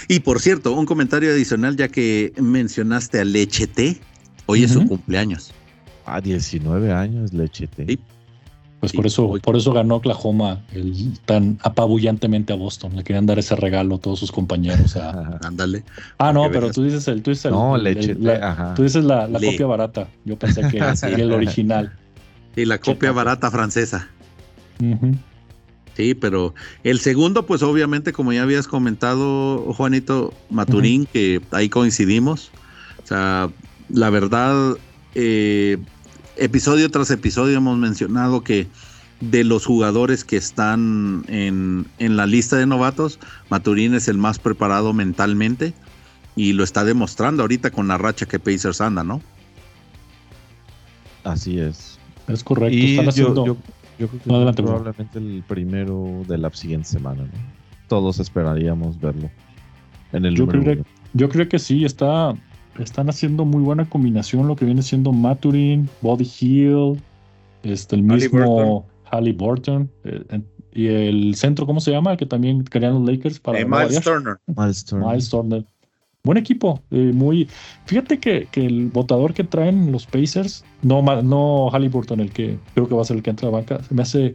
[0.08, 4.00] Y por cierto, un comentario adicional, ya que mencionaste a Lechete,
[4.46, 5.52] hoy es su cumpleaños.
[6.04, 7.86] Ah, 19 años, Lechete.
[7.86, 7.98] Sí.
[8.80, 12.96] Pues por eso, por eso ganó Oklahoma el, tan apabullantemente a Boston.
[12.96, 14.96] Le querían dar ese regalo a todos sus compañeros.
[15.42, 15.84] Ándale.
[16.16, 19.66] ah, no, pero tú dices el, tú dices no, Lechete, la, Tú dices la, copia
[19.66, 20.08] barata.
[20.24, 21.92] Yo pensé que era el original.
[22.56, 24.08] Y la copia barata francesa.
[25.96, 32.50] Sí, pero el segundo, pues obviamente, como ya habías comentado, Juanito Maturín, que ahí coincidimos.
[33.04, 33.50] O sea,
[33.88, 34.76] la verdad,
[35.14, 35.78] eh,
[36.44, 38.66] episodio tras episodio hemos mencionado que
[39.20, 43.18] de los jugadores que están en, en la lista de novatos,
[43.50, 45.74] Maturín es el más preparado mentalmente
[46.36, 49.20] y lo está demostrando ahorita con la racha que Pacers anda, ¿no?
[51.24, 51.98] Así es.
[52.28, 52.74] Es correcto.
[52.76, 53.56] Y están haciendo- yo-
[53.98, 54.78] yo creo que No, adelante, Bruno.
[54.78, 57.30] probablemente el primero de la siguiente semana, ¿no?
[57.88, 59.30] Todos esperaríamos verlo
[60.12, 60.84] en el Yo número creo.
[61.12, 62.32] Yo creo que sí, está,
[62.84, 67.00] están haciendo muy buena combinación lo que viene siendo Maturin, Body Hill,
[67.62, 72.12] este, el mismo Halliburton eh, en- y el centro, ¿cómo se llama?
[72.12, 74.00] El que también querían los Lakers para Eh, Miles.
[74.02, 74.36] Turner.
[74.46, 75.08] Miles Turner.
[75.08, 75.64] Miles Turner.
[76.22, 77.48] Buen equipo, eh, muy.
[77.86, 82.86] Fíjate que, que el votador que traen los Pacers, no, no Halliburton, el que creo
[82.88, 84.34] que va a ser el que entra a la banca, se me hace,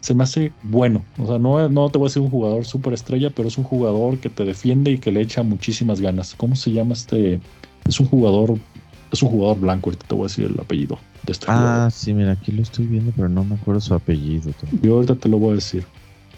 [0.00, 1.04] se me hace bueno.
[1.18, 3.64] O sea, no, no te voy a decir un jugador súper estrella, pero es un
[3.64, 6.34] jugador que te defiende y que le echa muchísimas ganas.
[6.36, 7.40] ¿Cómo se llama este?
[7.86, 8.56] Es un jugador,
[9.12, 11.92] es un jugador blanco, ahorita te voy a decir el apellido de este Ah, jugador.
[11.92, 14.52] sí, mira, aquí lo estoy viendo, pero no me acuerdo su apellido.
[14.52, 14.82] tampoco.
[14.86, 15.84] Yo ahorita te lo voy a decir.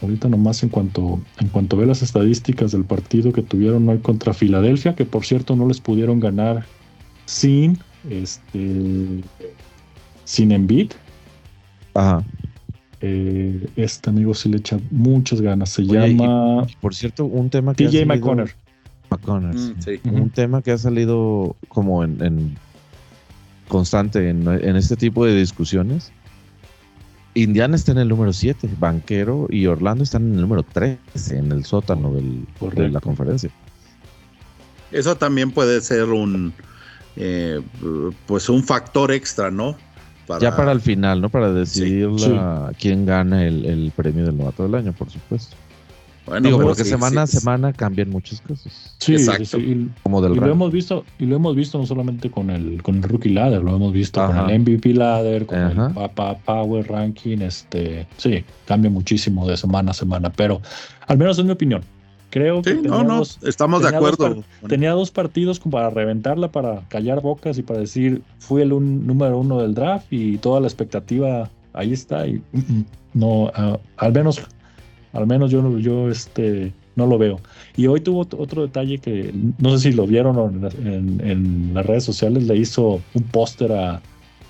[0.01, 4.33] Ahorita nomás en cuanto, en cuanto ve las estadísticas del partido que tuvieron hoy contra
[4.33, 6.65] Filadelfia, que por cierto no les pudieron ganar
[7.25, 9.23] sin este
[10.23, 10.91] sin Embiid.
[11.95, 12.23] Ajá.
[13.01, 15.69] Eh, este amigo sí le echa muchas ganas.
[15.69, 18.51] Se Oye, y- llama Por cierto, un tema que TJ McConnor.
[19.09, 19.99] McConnor, Mm, sí.
[20.05, 22.57] Un tema que ha salido como en, en
[23.67, 26.11] constante en, en este tipo de discusiones.
[27.33, 31.51] Indiana está en el número 7, Banquero y Orlando están en el número 13, en
[31.51, 33.51] el sótano del- de la conferencia.
[34.91, 36.53] Eso también puede ser un
[37.19, 37.61] eh,
[38.25, 39.75] pues un factor extra, ¿no?
[40.41, 41.29] Ya para el final, ¿no?
[41.29, 42.27] Para decidir Sí.
[42.29, 45.55] la- quién gana el, el premio del novato del año, por supuesto.
[46.27, 48.95] Bueno, Digo, pero porque sí, semana a sí, semana cambian muchas cosas.
[48.99, 49.45] Sí, Exacto.
[49.45, 49.89] sí, sí.
[50.03, 52.97] Como del Y lo hemos visto, y lo hemos visto no solamente con el, con
[52.97, 54.41] el rookie ladder, lo hemos visto Ajá.
[54.41, 55.87] con el MVP ladder, con Ajá.
[55.87, 60.61] el pa- pa- power ranking, este, sí, cambia muchísimo de semana a semana, pero
[61.07, 61.81] al menos es mi opinión.
[62.29, 64.43] Creo que Sí, no, tenía, no, dos, estamos de tenía dos acuerdo.
[64.67, 69.07] tenía dos partidos como para reventarla, para callar bocas y para decir, fui el un-
[69.07, 73.79] número uno del draft y toda la expectativa ahí está y mm, mm, no, ah,
[73.95, 74.41] al menos,
[75.17, 77.39] al menos yo, no- yo este, no lo veo.
[77.75, 80.75] Y hoy tuvo ot- otro detalle que no sé si lo vieron o en, las-
[80.75, 84.01] en- en las redes sociales, le hizo un póster a,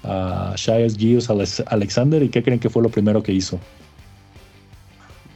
[0.03, 3.59] a Gius Alex- Alexander y ¿qué creen que fue lo primero que hizo?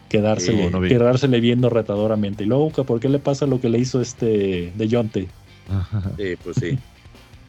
[0.10, 0.90] Quedársele, Eh, no vi.
[0.90, 2.44] quedársele viendo retadoramente.
[2.44, 5.28] Y luego, ¿por qué le pasa lo que le hizo este de Jonte?
[5.70, 6.02] Ajá.
[6.18, 6.78] Sí, pues sí.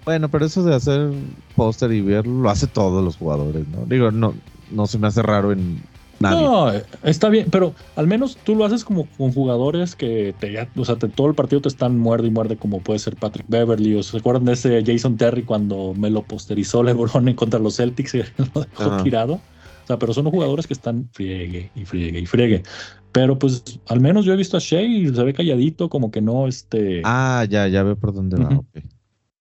[0.05, 1.11] Bueno, pero eso de hacer
[1.55, 3.85] póster y verlo lo hace todos los jugadores, ¿no?
[3.87, 4.35] Digo, no,
[4.73, 5.81] no se me hace raro en
[6.23, 6.43] nadie.
[6.47, 10.69] No, está bien, pero al menos tú lo haces como con jugadores que te, ya-
[10.77, 13.47] o sea, te- todo el partido te están muerde y muerde, como puede ser Patrick
[13.49, 13.95] Beverly.
[13.97, 17.77] ¿O se acuerdan de ese Jason Terry cuando me lo posterizó LeBron en contra los
[17.77, 18.19] Celtics y
[18.55, 19.03] lo dejó Ajá.
[19.03, 19.35] tirado?
[19.35, 22.63] O sea, pero son jugadores que están friegue y friegue y friegue.
[23.11, 26.23] Pero pues al menos yo he visto a Shea y se ve calladito, como que
[26.23, 27.03] no, este.
[27.05, 28.47] Ah, ya, ya veo por dónde va.
[28.49, 28.59] Ujú.
[28.61, 28.69] ok.
[28.75, 28.92] Sí,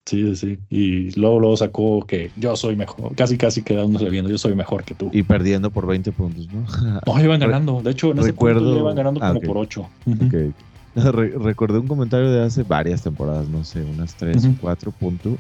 [0.06, 0.58] sí, sí.
[0.70, 4.84] Y luego, luego sacó que yo soy mejor, casi, casi quedándose viendo, yo soy mejor
[4.84, 5.10] que tú.
[5.14, 6.66] Y perdiendo por 20 puntos, ¿no?
[7.06, 7.82] No, iban ganando.
[7.82, 9.46] De hecho, en ese recuerdo- punto ya iban ganando Ah, como ok.
[9.46, 9.90] por ocho.
[10.08, 10.34] Ok.
[10.96, 14.54] Re- recordé un comentario de hace varias temporadas, no sé, unas 3 Ujú.
[14.54, 15.34] o 4 puntos,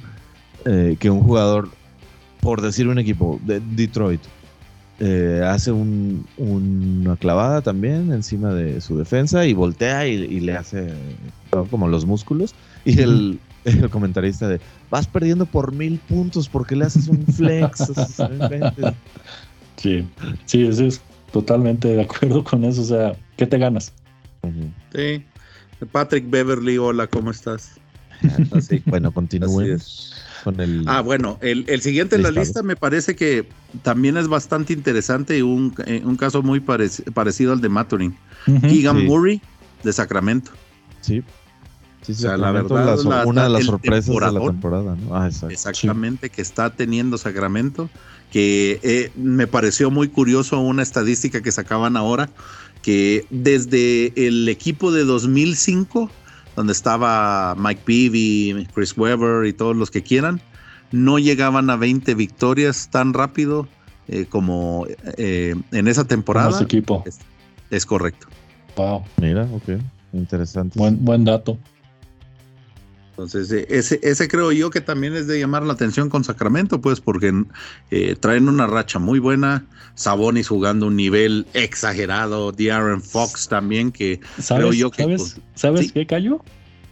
[0.65, 1.67] eh, que un jugador,
[2.39, 4.21] por decir un equipo, de Detroit,
[5.01, 10.55] eh, hace un- una clavada también encima de su defensa y voltea y, y le
[10.55, 10.93] hace
[11.51, 11.65] ¿no?
[11.65, 12.55] como los músculos.
[12.85, 13.39] Y el,
[13.83, 17.91] el comentarista de, vas perdiendo por mil puntos, porque le haces un flex?
[19.77, 20.07] Sí,
[20.45, 22.81] sí, sí, es totalmente de acuerdo con eso.
[22.81, 23.91] O sea, ¿qué te ganas?
[24.93, 25.23] Sí.
[25.91, 27.71] Patrick Beverly, hola, ¿cómo estás?
[28.55, 28.83] Así.
[28.85, 30.83] Bueno, continúen Así con el...
[30.87, 33.47] Ah, bueno, el, el siguiente en la lista me parece que
[33.81, 38.15] también es bastante interesante y un, eh, un caso muy parec- parecido al de Maturin.
[38.45, 39.05] Keegan Sí.
[39.05, 39.41] Murray
[39.83, 40.51] de Sacramento.
[41.01, 41.23] Sí.
[42.01, 44.95] Sí, O sea, la verdad, la so- la- una de las sorpresas de la temporada,
[44.95, 45.15] ¿no?
[45.15, 45.53] Ah, exacto.
[45.53, 47.89] Exactamente, que está teniendo Sacramento,
[48.31, 52.29] que eh, me pareció muy curioso una estadística que sacaban ahora,
[52.81, 56.09] que desde el equipo de 2005,
[56.55, 60.41] donde estaba Mike Peavy, Chris Webber y todos los que quieran,
[60.91, 63.67] no llegaban a 20 victorias tan rápido
[64.07, 64.87] eh, como
[65.17, 66.49] eh, en esa temporada.
[66.49, 67.03] ese equipo.
[67.69, 68.27] Es correcto.
[68.75, 69.79] Wow, Mira, ok.
[70.13, 70.77] Interesante.
[70.77, 71.57] buen, buen dato.
[73.23, 76.81] Entonces, eh, ese, ese creo yo que también es de llamar la atención con Sacramento,
[76.81, 77.31] pues porque
[77.91, 79.65] eh, traen una racha muy buena.
[79.95, 82.51] Sabonis jugando un nivel exagerado.
[82.51, 85.91] De'Aaron Fox también, que ¿Sabes, yo que- ¿sabes, ¿sabes sí.
[85.91, 86.39] qué, Cayo?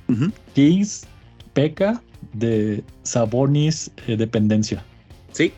[0.08, 1.06] ujú, Kings
[1.54, 2.02] peca
[2.34, 4.84] de Sabonis eh, dependencia.
[5.32, 5.52] sí,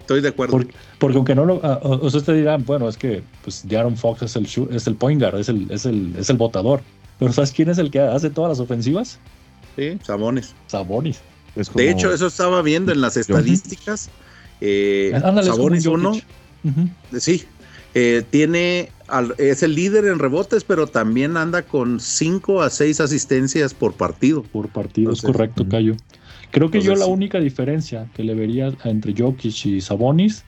[0.00, 0.60] estoy de acuerdo.
[0.98, 1.56] Porque, aunque no lo.
[1.56, 5.38] Uh, ustedes dirán, bueno, es que pues Jaron Fox es el, es el point guard,
[5.38, 6.80] es el, es, el, es el botador.
[7.18, 9.18] Pero ¿sabes quién es el que hace todas las ofensivas?
[9.78, 10.54] Sí, Sabonis.
[10.66, 11.20] Sabonis.
[11.74, 14.10] De hecho, eso estaba viendo en las estadísticas.
[14.60, 15.12] Eh,
[15.44, 16.14] Sabonis uno.
[17.16, 17.44] Sí,
[17.94, 18.90] eh, tiene
[19.38, 24.42] es el líder en rebotes, pero también anda con 5 a 6 asistencias por partido.
[24.42, 25.94] Por partido, es correcto, Cayo.
[26.50, 30.44] Creo que yo la única diferencia que le vería entre Jokic y Sabonis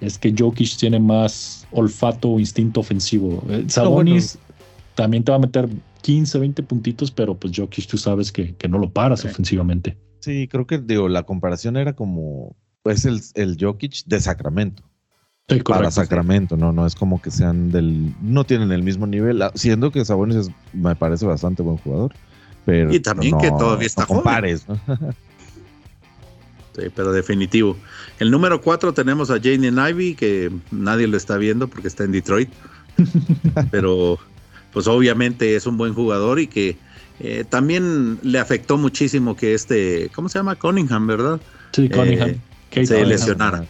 [0.00, 3.44] es que Jokic tiene más olfato o instinto ofensivo.
[3.48, 4.38] Eh, Sabonis
[4.96, 5.68] también te va a meter
[6.02, 9.96] 15, 20 puntitos, pero pues Jokic tú sabes que, no lo paras ofensivamente.
[10.20, 14.82] Sí, creo que digo, la comparación era como pues el, el Jokic de Sacramento.
[15.64, 19.52] para Sacramento, no, no es como que sean del, no tienen el mismo nivel, ah,
[19.54, 22.12] siendo que Sabonis me parece bastante buen jugador,
[22.64, 24.78] pero y también que todavía está no compares, ¿no?
[26.74, 27.76] Sí, pero definitivo.
[28.18, 32.12] El número 4 tenemos a Jane Ivy, que nadie lo está viendo porque está en
[32.12, 32.48] Detroit.
[33.70, 34.18] pero
[34.72, 36.76] pues obviamente es un buen jugador y que
[37.20, 40.56] eh, también le afectó muchísimo que este, ¿cómo se llama?
[40.56, 41.40] Cunningham, ¿verdad?
[41.72, 42.36] Sí, Cunningham.
[42.70, 43.64] Eh, se lesionara.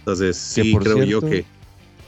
[0.00, 1.44] Entonces, sí, creo yo que.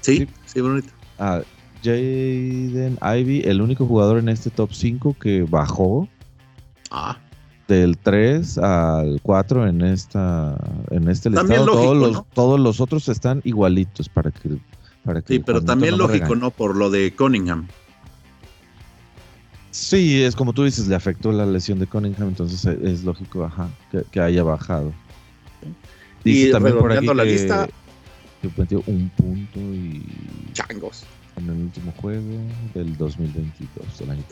[0.00, 0.88] Sí, sí, bonito.
[1.18, 1.40] Ah,
[1.82, 6.08] Jaden Ivy, el único jugador en este top 5 que bajó.
[6.90, 7.18] Ah
[7.68, 10.56] del 3 al 4 en esta
[10.90, 11.66] en este listado.
[11.66, 14.58] todos, los, todos los otros están igualitos para que
[15.04, 16.50] para que Sí, pero también lógico, ¿no?
[16.50, 17.68] Por lo de Cunningham.
[19.74, 23.68] Sí, es como tú dices, le afectó la lesión de Cunningham, entonces es lógico, ajá,
[24.12, 24.92] que, haya bajado.
[26.22, 27.68] Dice y también por aquí la lista,
[28.40, 30.06] que metió un punto y
[30.52, 31.02] changos
[31.36, 32.22] en el último juego
[32.72, 34.22] del 2022 del año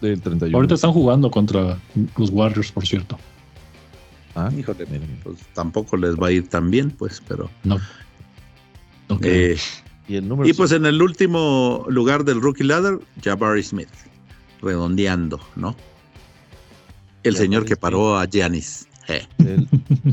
[0.00, 0.56] del 31.
[0.56, 1.78] Ahorita están jugando contra
[2.16, 3.20] los Warriors, por cierto.
[4.34, 4.84] Ah, híjole,
[5.22, 7.48] pues tampoco les va a ir tan bien, pues, pero.
[7.62, 7.78] No.
[9.22, 9.56] Eh,
[10.08, 13.88] y, el número y pues en el último lugar del rookie ladder, Jabari Smith,
[14.60, 15.76] redondeando, ¿no?
[17.22, 18.86] El señor que paró a Giannis.
[19.38, 19.66] El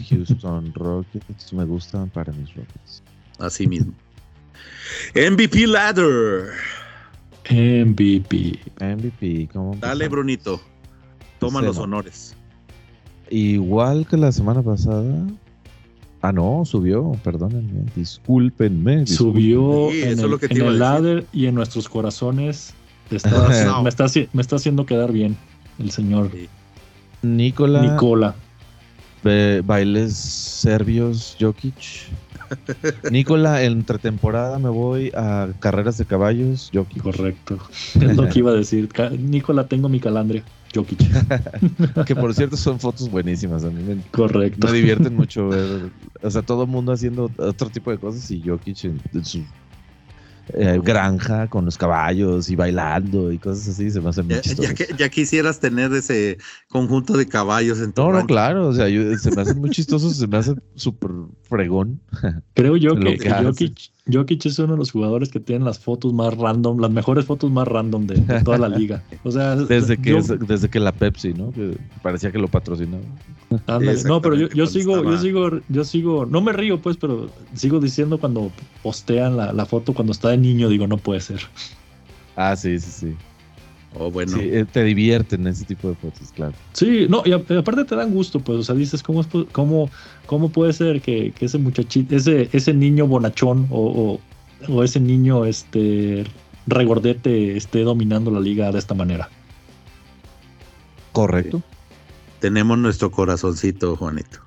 [0.10, 3.04] Houston Rockets me gustan para mis Rockets.
[3.40, 3.94] Así mismo.
[5.16, 6.54] MVP ladder.
[7.50, 8.60] MVP.
[8.80, 10.60] MVP, ¿cómo Dale, Brunito.
[11.40, 12.36] Toma los honores.
[13.30, 15.28] Igual que la semana pasada.
[16.22, 19.06] Ah, no, subió, perdónenme, discúlpenme.
[19.06, 22.74] Subió en, el, ladder y en nuestros corazones.
[24.34, 25.38] me, está, haciendo quedar bien
[25.80, 26.32] el señor.
[27.22, 27.82] Nicola.
[27.82, 28.36] Nicola.
[29.64, 32.10] bailes serbios, Jokic.
[33.12, 37.02] Nicola, entre temporada me voy a carreras de caballos, Jokic.
[37.02, 37.60] Correcto.
[38.02, 38.90] Es lo que iba a decir.
[39.20, 40.44] Nicola, tengo mi calandria.
[40.76, 41.00] Jokic.
[42.06, 43.64] que por cierto son fotos buenísimas.
[43.64, 44.68] A mí me, Correcto.
[44.68, 45.90] Me divierten mucho ver.
[46.22, 49.44] O sea, todo el mundo haciendo otro tipo de cosas y Jokic en su
[50.54, 54.74] eh, granja con los caballos y bailando y cosas así, se me hace muy ya,
[54.98, 56.38] ya, quisieras tener ese
[56.70, 58.86] conjunto de caballos en tu No, no, claro, o sea,
[59.18, 61.12] se me hace muy chistoso, se me hace súper
[61.44, 62.00] fregón.
[62.54, 63.18] Creo yo que,
[64.10, 67.52] Jokic, es uno de los jugadores que tienen las fotos más random, las mejores fotos
[67.52, 69.04] más random de, toda la liga.
[69.24, 71.52] O sea, desde que, desde que la Pepsi, ¿no?
[71.52, 73.04] Que parecía que lo patrocinaba.
[73.50, 78.20] No, pero yo, sigo, yo sigo, yo sigo, no me río pues, pero sigo diciendo
[78.20, 78.52] cuando
[78.84, 81.42] postean la, la foto cuando está de niño, digo, no puede ser.
[82.36, 83.16] Ah, sí, sí, sí.
[84.00, 84.38] Oh, bueno.
[84.40, 86.54] Eh, te divierten ese tipo de fotos, claro.
[86.74, 89.90] Sí, no, y aparte te dan gusto, pues, o sea, dices, ¿cómo, cómo,
[90.26, 94.20] cómo puede ser que, ese muchachito, ese, ese niño bonachón o,
[94.68, 96.26] o, ese niño este
[96.68, 99.30] regordete esté dominando la liga de esta manera?
[101.14, 101.64] Correcto.
[102.40, 104.40] Tenemos nuestro corazoncito, Juanito.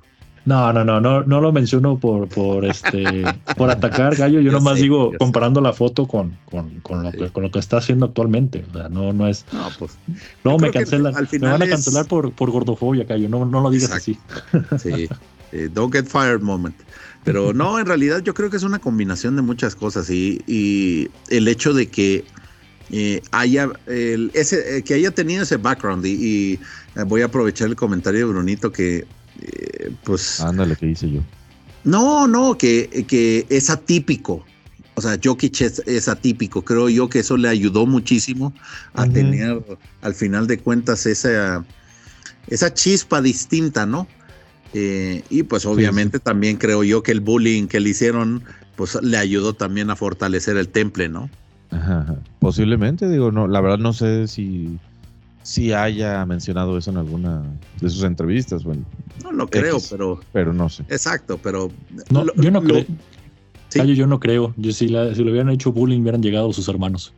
[0.46, 3.24] No, no, no, no, no lo menciono por, por este,
[3.57, 4.40] por atacar, Gallo.
[4.40, 8.07] Yo, nomás digo, comparando la foto con, con, lo que, con lo que está haciendo
[8.07, 8.64] actualmente.
[8.70, 9.44] O sea, no, no es.
[9.53, 9.98] No, pues.
[10.42, 11.14] No, me cancelan.
[11.31, 13.29] Me van a cancelar por, por gordofobia, Gallo.
[13.29, 14.18] No, no lo digas así.
[14.79, 15.09] Sí.
[15.53, 16.76] Eh, don't get fired moment.
[17.24, 21.10] Pero no, en realidad yo creo que es una combinación de muchas cosas y, y
[21.29, 22.25] el hecho de que
[22.92, 26.60] eh, haya el, ese, eh, que haya tenido ese background y, y
[27.07, 29.07] voy a aprovechar el comentario de Brunito que
[29.41, 30.41] eh, pues...
[30.41, 31.21] Ándale, que hice yo.
[31.85, 34.45] No, no, que, que es atípico.
[34.95, 36.63] O sea, Jokic es, atípico.
[36.63, 38.53] Creo yo que eso le ayudó muchísimo
[38.93, 39.63] a tener,
[40.03, 41.65] al final de cuentas, esa,
[42.49, 44.07] esa chispa distinta, ¿no?
[44.75, 48.43] Eh, y pues obviamente también creo yo que el bullying que le hicieron,
[48.77, 51.31] pues le ayudó también a fortalecer el temple, ¿no?
[51.71, 54.79] Ajá, Posiblemente, digo, no, la verdad no sé si
[55.43, 57.43] si haya mencionado eso en alguna
[57.81, 58.65] de sus entrevistas.
[58.65, 58.85] Bueno,
[59.23, 60.21] no lo creo, pero.
[60.33, 60.85] Pero no sé.
[60.88, 61.71] Exacto, pero.
[62.11, 62.85] No, yo no creo.
[63.73, 64.55] Yo no creo.
[64.57, 67.13] Yo si, la, si le hubieran hecho bullying, hubieran llegado sus hermanos.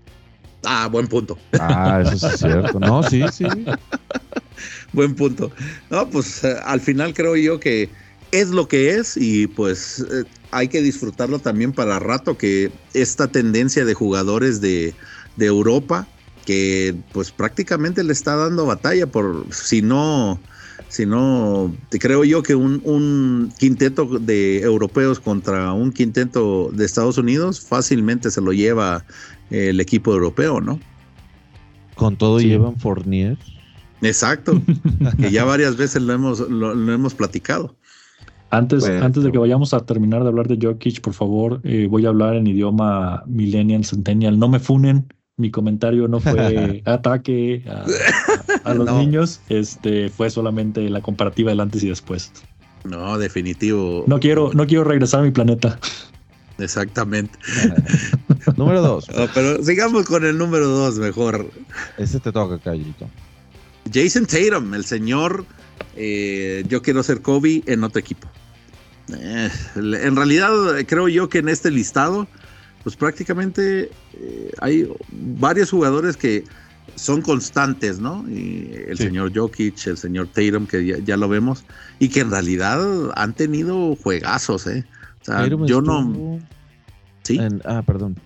[0.65, 1.37] Ah, buen punto.
[1.59, 2.79] Ah, eso es cierto.
[2.79, 3.45] No, sí, sí.
[4.93, 5.51] buen punto.
[5.91, 7.91] No, pues eh, al final creo yo que
[8.31, 13.29] es lo que es y pues eh, hay que disfrutarlo también para rato que esta
[13.29, 14.95] tendencia de jugadores de,
[15.37, 16.07] de Europa
[16.45, 20.39] que pues prácticamente le está dando batalla por si no
[20.89, 27.17] si no creo yo que un, un, quinteto de europeos contra un quinteto de Estados
[27.17, 29.05] Unidos fácilmente se lo lleva
[29.49, 30.79] el equipo europeo, ¿no?
[31.95, 33.39] Con todo llevan Fournier.
[34.03, 34.61] Exacto,
[35.19, 37.75] que ya varias veces lo hemos, lo, hemos platicado.
[38.51, 42.05] Antes, antes de que vayamos a terminar de hablar de Jokic, por favor, eh, voy
[42.05, 44.39] a hablar en idioma millennial, centennial.
[44.39, 45.07] No me funen,
[45.37, 47.65] mi comentario no fue ataque
[48.65, 52.33] a, los niños, este fue solamente la comparativa del antes y después.
[52.85, 54.05] No, definitivo.
[54.07, 55.79] No quiero, no quiero regresar a mi planeta.
[56.59, 57.39] Exactamente.
[58.57, 59.07] número dos.
[59.35, 61.51] pero sigamos con el número dos mejor.
[61.97, 63.09] Ese te toca, Callito.
[63.93, 65.47] Jason Tatum, el señor.
[65.97, 68.29] Eh, yo quiero ser Kobe en otro equipo.
[69.15, 70.51] Eh, en realidad,
[70.87, 72.27] creo yo que en este listado
[72.83, 76.45] pues prácticamente eh, hay varios jugadores que
[76.97, 78.29] son constantes, ¿no?
[78.29, 81.65] Y el señor Jokic, el señor Tatum, que ya, lo vemos,
[81.99, 84.85] y que en realidad han tenido juegazos, ¿eh?
[85.21, 86.41] O sea, yo no.
[87.23, 87.39] Sí.
[87.65, 88.17] ah, perdón.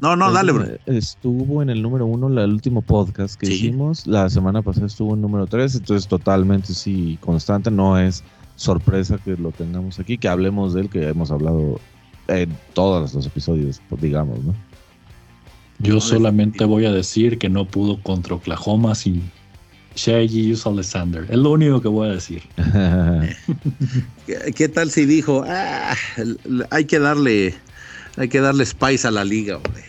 [0.00, 0.64] No, no, dale, bro.
[0.86, 4.06] Estuvo en el número uno el último podcast que hicimos.
[4.06, 7.70] La semana pasada estuvo en número tres, entonces totalmente sí, constante.
[7.70, 8.24] No es
[8.56, 11.78] sorpresa que lo tengamos aquí, que hablemos de él, que hemos hablado
[12.28, 14.54] en todos los episodios, pues, digamos, ¿no?
[15.82, 19.30] Yo solamente voy a decir que no pudo contra Oklahoma sin
[19.94, 20.26] Shea
[20.66, 21.26] Alexander.
[21.28, 22.42] Es lo único que voy a decir.
[24.54, 25.94] ¿Qué, tal si dijo, ah,
[26.70, 27.54] hay que darle,
[28.16, 29.84] hay que darle spice a la liga, hombre?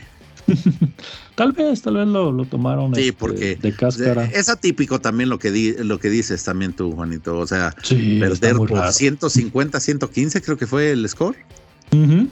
[1.35, 4.25] tal vez, tal vez lo, tomaron sí, este, porque de cáscara.
[4.25, 7.37] Es atípico también lo que, lo que dices también tú, Juanito.
[7.37, 11.35] O sea, perder por 150, 115 creo que fue el score.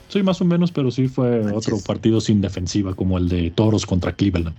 [0.08, 3.84] Sí, más o menos, pero sí fue otro partido sin defensiva, como el de Toros
[3.84, 4.56] contra Cleveland.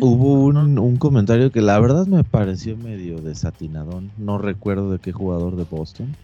[0.00, 4.10] Hubo un, comentario que la verdad me pareció medio desatinadón.
[4.16, 6.16] No recuerdo de qué jugador de Boston.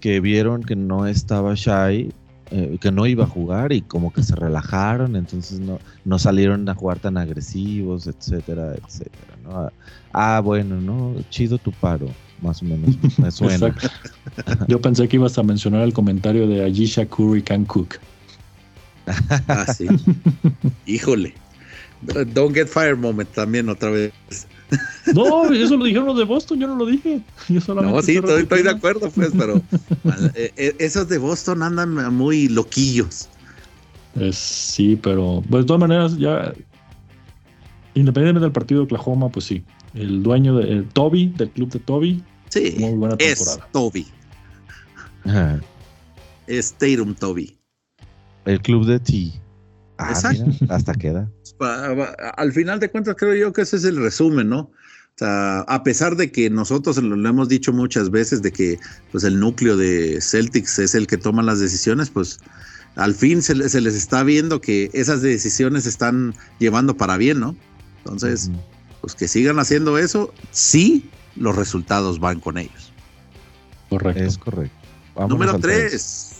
[0.00, 2.12] Que vieron que no estaba Shy,
[2.50, 6.68] eh, que no iba a jugar y como que se relajaron, entonces no, no salieron
[6.68, 9.38] a jugar tan agresivos, etcétera, etcétera.
[9.44, 9.70] ¿no?
[10.12, 11.14] Ah, bueno, ¿no?
[11.30, 12.08] Chido tu paro
[12.42, 12.96] más o menos.
[13.18, 13.74] Me suena.
[14.68, 17.98] Yo pensé que ibas a mencionar el comentario de Ayisha Curry Can Cook.
[19.48, 19.86] Ah, sí.
[20.86, 21.34] Híjole.
[22.02, 24.12] Don't get fire moment también otra vez.
[25.14, 27.20] No, eso lo dijeron los de Boston, yo no lo dije.
[27.48, 29.56] Yo solamente no, sí, estoy, de acuerdo, pues, pero
[30.34, 33.28] eh, eh, esos de Boston andan muy loquillos.
[34.32, 36.52] sí, pero pues, de todas maneras, ya
[37.94, 39.62] independientemente del partido de Oklahoma, pues sí,
[39.94, 42.22] el dueño de Toby, del club de Toby,
[42.52, 43.64] Sí, Muy buena temporada.
[43.64, 44.06] es Toby.
[46.46, 47.56] Es Tatum Toby.
[48.44, 49.32] El club de T.
[49.96, 50.44] Ah, Exacto.
[50.68, 51.30] hasta queda.
[52.36, 54.58] Al final de cuentas, creo yo que ese es el resumen, ¿no?
[54.60, 58.78] O sea, a pesar de que nosotros lo, hemos dicho muchas veces de que
[59.12, 62.38] pues el núcleo de Celtics es el que toma las decisiones, pues
[62.96, 67.56] al fin se, les está viendo que esas decisiones están llevando para bien, ¿no?
[68.04, 68.50] Entonces,
[69.00, 72.92] pues que sigan haciendo eso, sí, los resultados van con ellos.
[73.88, 74.22] Correcto.
[74.22, 74.76] Es correcto.
[75.28, 76.38] número 3.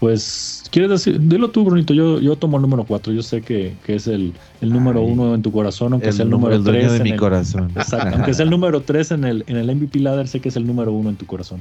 [0.00, 1.18] Pues, ¿quieres decir?
[1.20, 1.92] Dilo tú, Brunito.
[1.92, 3.12] Yo, yo tomo el número 4.
[3.12, 6.62] Yo sé que, es el, el número 1 en tu corazón, aunque sea el número
[6.62, 6.92] 3.
[6.92, 7.70] de mi corazón.
[7.74, 8.14] Exacto.
[8.14, 10.66] aunque sea el número 3 en el, en el MVP ladder, sé que es el
[10.66, 11.60] número 1 en tu corazón.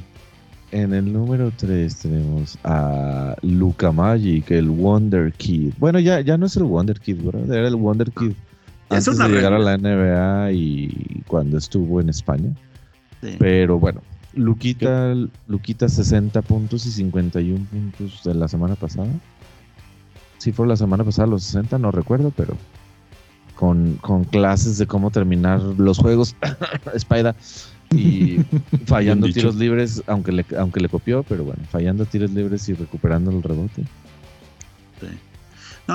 [0.72, 5.74] En el número 3 tenemos a Luca Magic, el Wonder Kid.
[5.80, 7.52] Bueno, ya, ya no es el Wonder Kid, ¿verdad?
[7.52, 8.34] Era el Wonder Kid
[8.90, 12.54] antes de llegar a la NBA y cuando estuvo en España.
[13.40, 14.02] Pero bueno,
[14.34, 15.16] Luquita,
[15.48, 19.10] Luquita 60 puntos y 51 puntos de la semana pasada.
[20.38, 22.56] Sí fue la semana pasada los 60, no recuerdo, pero
[23.56, 26.36] con, con clases de cómo terminar los juegos,
[26.94, 27.36] Spider,
[27.92, 28.38] y
[28.86, 33.32] fallando tiros libres, aunque le, aunque le copió, pero bueno, fallando tiros libres y recuperando
[33.32, 33.84] el rebote.
[35.02, 35.08] Sí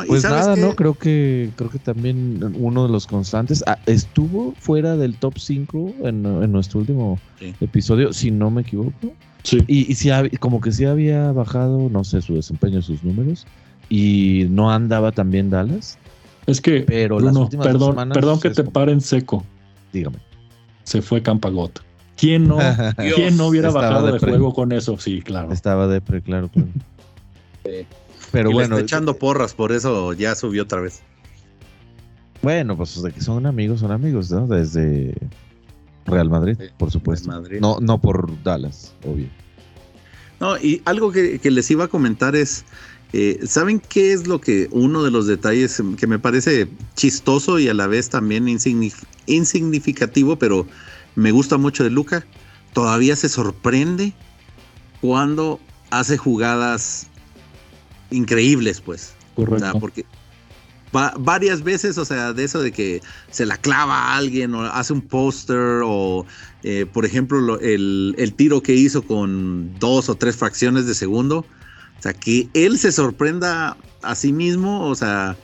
[0.07, 0.74] pues nada, ¿no?
[0.74, 5.95] Creo que, creo que también uno de los constantes ah, estuvo fuera del top 5
[6.05, 6.22] en,
[6.53, 7.18] nuestro último
[7.61, 9.12] episodio, si no me equivoco.
[9.43, 9.59] Sí.
[9.66, 13.47] Y, si como que sí había bajado, no sé, su desempeño, sus números,
[13.88, 15.99] y no andaba tan bien Dallas.
[16.47, 19.45] Es que, pero perdón, perdón que te paren seco.
[19.93, 20.18] dígame.
[20.84, 21.82] Se fue Campagot.
[22.16, 22.59] ¿Quién no,
[23.16, 24.99] ¿quién no hubiera bajado de juego con eso?
[24.99, 25.53] Sí, claro.
[25.53, 26.49] Estaba depre, claro.
[26.49, 26.68] claro.
[28.33, 31.03] Pero Y le bueno, está echando porras, por eso ya subió otra vez.
[32.43, 34.47] bueno, pues de que son amigos, son amigos, ¿no?
[34.47, 35.14] Desde
[36.07, 37.28] Real Madrid, Sí, por supuesto.
[37.28, 37.59] Madrid.
[37.61, 39.28] No, no por Dallas, obvio.
[40.41, 42.64] No, y algo que, que les iba a comentar es,
[43.12, 47.68] eh, ¿saben qué es lo que uno de los detalles que me parece chistoso y
[47.68, 50.66] a la vez también insignif- insignificativo, pero
[51.14, 52.26] me gusta mucho de Luca?
[52.72, 54.14] Todavía se sorprende
[55.01, 55.61] cuando
[55.91, 57.07] hace jugadas
[58.12, 59.14] increíbles, pues.
[59.32, 59.58] O Correcto.
[59.60, 60.04] sea, porque
[60.94, 63.00] va- varias veces, o sea, de eso de que
[63.30, 66.26] se la clava a alguien o hace un póster o,
[66.62, 70.94] eh, por ejemplo, lo- el, el tiro que hizo con dos o tres fracciones de
[70.94, 71.46] segundo.
[71.98, 75.36] O sea, que él se sorprenda a sí mismo, o sea,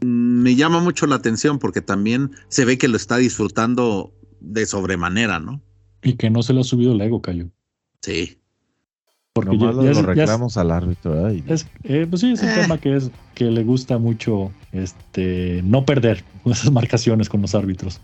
[0.00, 5.40] me llama mucho la atención porque también se ve que lo está disfrutando de sobremanera,
[5.40, 5.60] ¿no?
[6.02, 7.50] Y que no se le ha subido el ego, Cayo.
[8.00, 8.39] Sí.
[9.32, 11.28] Porque Nomás ya- lo, ya reclamos al árbitro.
[11.28, 12.54] Es, eh, pues sí, es un Eh.
[12.62, 18.00] tema que es que le gusta mucho este no perder esas marcaciones con los árbitros.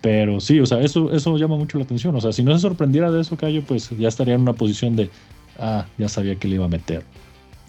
[0.00, 2.16] Pero sí, o sea, eso, eso llama mucho la atención.
[2.16, 4.96] O sea, si no se sorprendiera de eso, Cayo, pues ya estaría en una posición
[4.96, 5.10] de
[5.58, 7.04] ah, ya sabía que le iba a meter.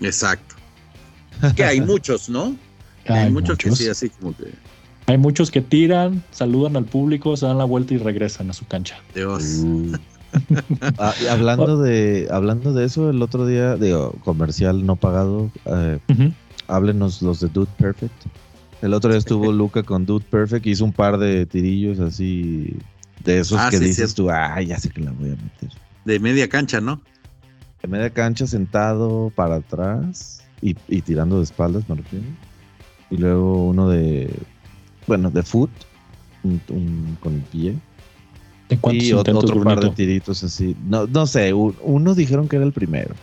[0.01, 0.55] Exacto.
[1.57, 2.55] Que hay muchos, ¿no?
[3.07, 4.45] Hay, muchos, que sí, así como que.
[5.07, 8.65] Hay muchos que tiran, saludan al público, se dan la vuelta y regresan a su
[8.65, 8.95] cancha.
[9.13, 9.43] Dios.
[9.61, 9.97] Uh.
[10.97, 15.99] Ah, y hablando de hablando de eso, el otro día, digo, comercial no pagado, eh,
[16.67, 18.13] háblenos los de Dude Perfect.
[18.81, 22.75] El otro día estuvo Luca con Dude Perfect, hizo un par de tirillos así
[23.23, 24.23] de esos Ah, que sí, dices cierto.
[24.23, 25.69] tú, ah, ya sé que la voy a meter.
[26.05, 27.01] De media cancha, ¿no?
[27.81, 32.25] En media cancha sentado para atrás y, y tirando de espaldas, me refiero.
[33.09, 34.33] Y luego uno de,
[35.07, 35.69] bueno, de foot,
[36.43, 37.75] un- un- con el pie.
[38.73, 40.75] ¿En cuántos Y ot- intentos, otro par de tiritos así.
[40.87, 43.13] No, no sé, un- uno dijeron que era el primero.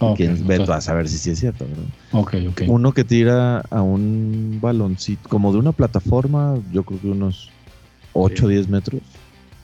[0.00, 1.66] Ok, Quién o ve sea, tú a saber si sí es cierto,
[2.12, 2.34] ok.
[2.68, 7.50] Uno que tira a un baloncito, como de una plataforma, yo creo que unos
[8.12, 9.00] 8 o 10 metros.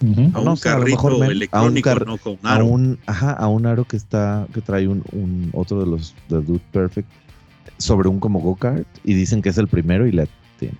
[0.02, 2.66] A No un sé, a lo carrito a un electrónico, car- no con A aro.
[2.66, 6.42] un, ajá, a un aro que está, que trae un, un otro de los de
[6.42, 7.08] Dude Perfect
[7.78, 10.28] sobre un como go-kart y dicen que es el primero y le
[10.58, 10.74] tiene.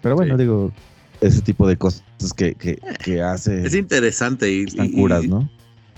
[0.00, 0.42] Pero bueno, Sí.
[0.42, 0.72] digo,
[1.20, 2.02] ese tipo de cosas
[2.36, 5.48] que, que, que hace Es interesante y, están y- curas, ¿no?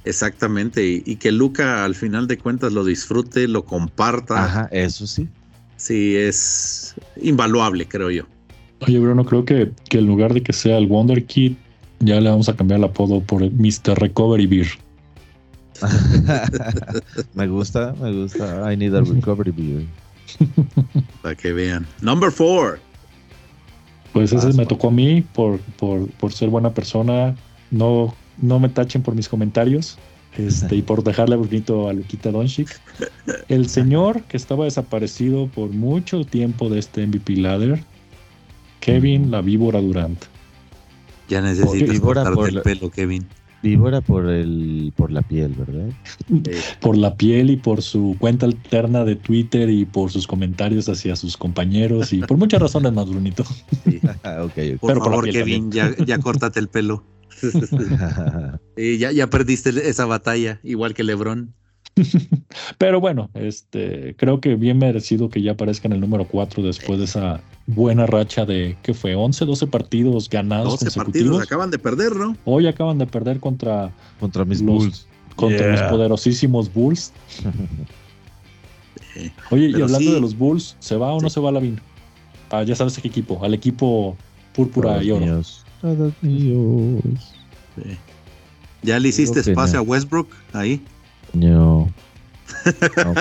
[0.05, 4.45] Exactamente, y, y que Luca al final de cuentas lo disfrute, lo comparta.
[4.45, 5.29] Ajá, eso sí.
[5.77, 8.25] Sí, es invaluable, creo yo.
[8.81, 11.53] Oye, Bruno, creo que, que en lugar de que sea el Wonder Kid,
[12.01, 13.97] ya le vamos a cambiar el apodo por el Mr.
[14.01, 14.69] Recovery Beer.
[17.35, 18.73] me gusta, me gusta.
[18.73, 19.87] I need a recovery beer.
[21.23, 21.87] Para que vean.
[22.01, 22.79] Number four.
[24.13, 27.35] Pues ese Ah, me tocó a mí por, por, por ser buena persona.
[27.71, 29.99] No, no me tachen por mis comentarios.
[30.37, 32.81] Este, y por dejarle bonito a Luquita Doncic.
[33.49, 37.83] El señor que estaba desaparecido por mucho tiempo de este MVP ladder,
[38.81, 40.23] Kevin la víbora Durant.
[41.29, 43.27] Ya necesitas cortarte por el la- pelo, Kevin.
[43.63, 45.91] Víbora por el, por la piel, ¿verdad?
[46.81, 51.15] Por la piel y por su cuenta alterna de Twitter y por sus comentarios hacia
[51.15, 53.45] sus compañeros y por muchas razones más, Brunito.
[53.85, 54.01] sí.
[54.03, 54.21] ok, ok.
[54.45, 57.05] Por Pero por favor, Kevin, ya, ya córtate el pelo.
[58.77, 61.55] Ya, ya perdiste esa batalla, igual que Lebron.
[62.79, 66.99] Pero bueno, este, creo que bien merecido que ya aparezca en el número 4 después
[66.99, 69.15] de esa buena racha de, ¿qué fue?
[69.15, 71.29] 11, 12 partidos ganados 12 consecutivos.
[71.29, 72.37] partidos acaban de perder, ¿no?
[72.45, 75.07] Hoy acaban de perder contra, Contra mis Los- Bulls.
[75.37, 75.73] contra Yeah.
[75.73, 77.13] los poderosísimos Bulls.
[79.51, 80.13] Oye, y hablando sí.
[80.13, 81.79] de los Bulls, ¿se va o no se va Lavin?
[82.51, 84.17] Ah, ya sabes a qué equipo, al equipo
[84.55, 85.25] púrpura Todos y oro.
[85.27, 85.65] míos.
[85.81, 87.03] Todos míos.
[87.77, 87.83] sí.
[88.83, 89.81] ¿Ya le hiciste que espacio no.
[89.81, 90.81] a Westbrook ahí?
[91.35, 91.89] No.
[93.05, 93.15] No,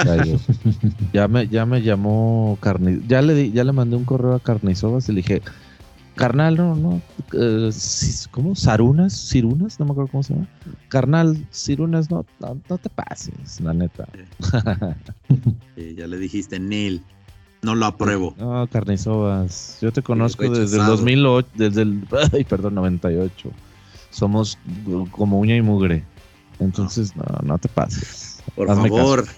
[1.13, 4.39] ya me, ya me llamó Carni, ya le di- ya le mandé un correo a
[4.39, 5.41] Carnizovas y le dije,
[6.15, 7.01] carnal, no, no,
[7.33, 7.69] eh,
[8.31, 8.55] ¿cómo?
[8.55, 10.47] Sarunas, Cirunas, no me acuerdo cómo se llama.
[10.89, 14.07] Carnal, Cirunas, no, no, no te pases, la neta.
[15.77, 17.01] Eh, ya le dijiste, Neil,
[17.61, 18.35] no lo apruebo.
[18.37, 20.91] No, Carnizovas, yo te conozco desde el rechazado.
[20.97, 22.03] 2008, desde el,
[22.33, 23.49] ay, perdón, 98.
[24.09, 24.57] Somos
[25.11, 26.03] como uña y mugre.
[26.61, 28.41] Entonces, no, no te pases.
[28.55, 29.25] Por Hazme favor.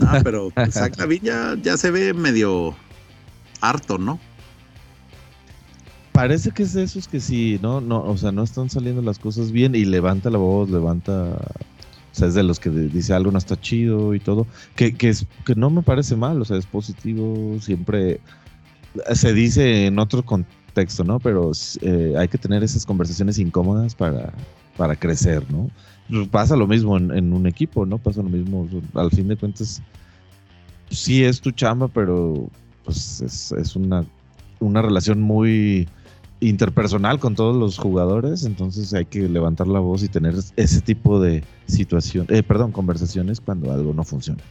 [0.00, 2.72] Ah, pero pues, Zach Lavin ya, ya se ve medio
[3.60, 4.20] harto, ¿no?
[6.12, 9.18] Parece que es de esos que sí, no, no, o sea, no están saliendo las
[9.18, 13.32] cosas bien y levanta la voz, levanta, o sea, es de los que dice algo
[13.32, 14.46] no está chido y todo,
[14.76, 18.20] que, que, es, que no me parece mal, o sea, es positivo, siempre
[19.14, 21.18] se dice en otro con- texto, ¿no?
[21.18, 21.50] Pero
[21.80, 24.32] eh, hay que tener esas conversaciones incómodas para,
[24.78, 25.68] para crecer, ¿no?
[26.30, 27.98] Pasa lo mismo en, un equipo, ¿no?
[27.98, 28.66] Pasa lo mismo.
[28.94, 29.82] Al fin de cuentas,
[30.88, 32.48] sí es tu chamba, pero
[32.84, 34.06] pues es, es una,
[34.60, 35.86] una relación muy
[36.40, 41.20] interpersonal con todos los jugadores, entonces hay que levantar la voz y tener ese tipo
[41.20, 44.42] de situación, eh, perdón, conversaciones cuando algo no funciona.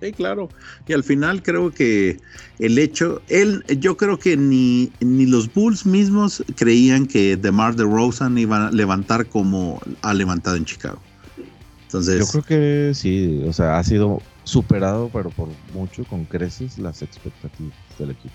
[0.00, 0.48] Sí, claro.
[0.86, 2.18] Y al final creo que
[2.58, 8.38] el hecho, él, yo creo que ni, ni los Bulls mismos creían que DeMar DeRozan
[8.38, 11.00] iba a levantar como ha levantado en Chicago.
[11.82, 16.78] Entonces, yo creo que sí, o sea, ha sido superado, pero por mucho con creces
[16.78, 18.34] las expectativas del equipo.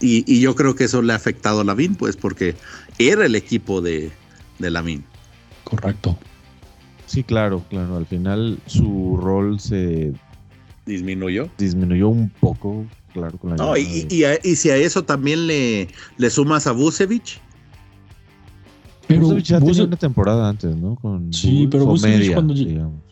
[0.00, 2.56] Y, yo creo que eso le ha afectado a Lavín, pues, porque
[2.98, 4.10] era el equipo de,
[4.58, 5.04] de Lavín.
[5.62, 6.18] Correcto.
[7.06, 7.96] Sí, claro, claro.
[7.96, 10.12] Al final su rol se
[10.86, 11.48] disminuyó.
[11.58, 13.38] Disminuyó un poco, claro.
[13.38, 17.40] Con la no, y, y, si a eso también le, le sumas a Vucevic.
[19.08, 20.96] Pero ya tenía una temporada antes, ¿no?
[20.96, 22.54] Con sí, pero Vucevic cuando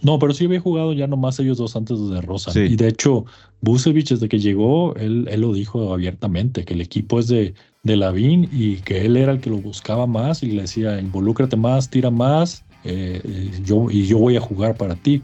[0.02, 2.58] No, pero sí había jugado ya nomás ellos dos antes de Rosa.
[2.58, 3.24] Y de hecho,
[3.60, 7.96] Vucevic desde que llegó, él, él lo dijo abiertamente, que el equipo es de, de
[7.96, 11.90] Lavín y que él era el que lo buscaba más y le decía, involúcrate más,
[11.90, 15.22] tira más, eh, yo, y yo voy a jugar para ti.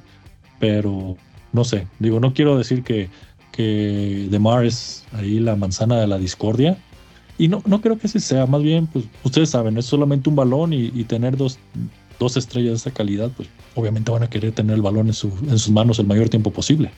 [0.59, 1.17] Pero
[1.53, 3.09] no sé, digo, no quiero decir que,
[3.53, 6.79] que DeMar es ahí la manzana de la discordia.
[7.39, 10.37] Y no, no creo que así sea, más bien, pues ustedes saben, es solamente un
[10.37, 11.59] balón y, tener dos,
[12.19, 15.29] dos, estrellas de esa calidad, pues obviamente van a querer tener el balón en, su,
[15.43, 16.91] en sus manos el mayor tiempo posible.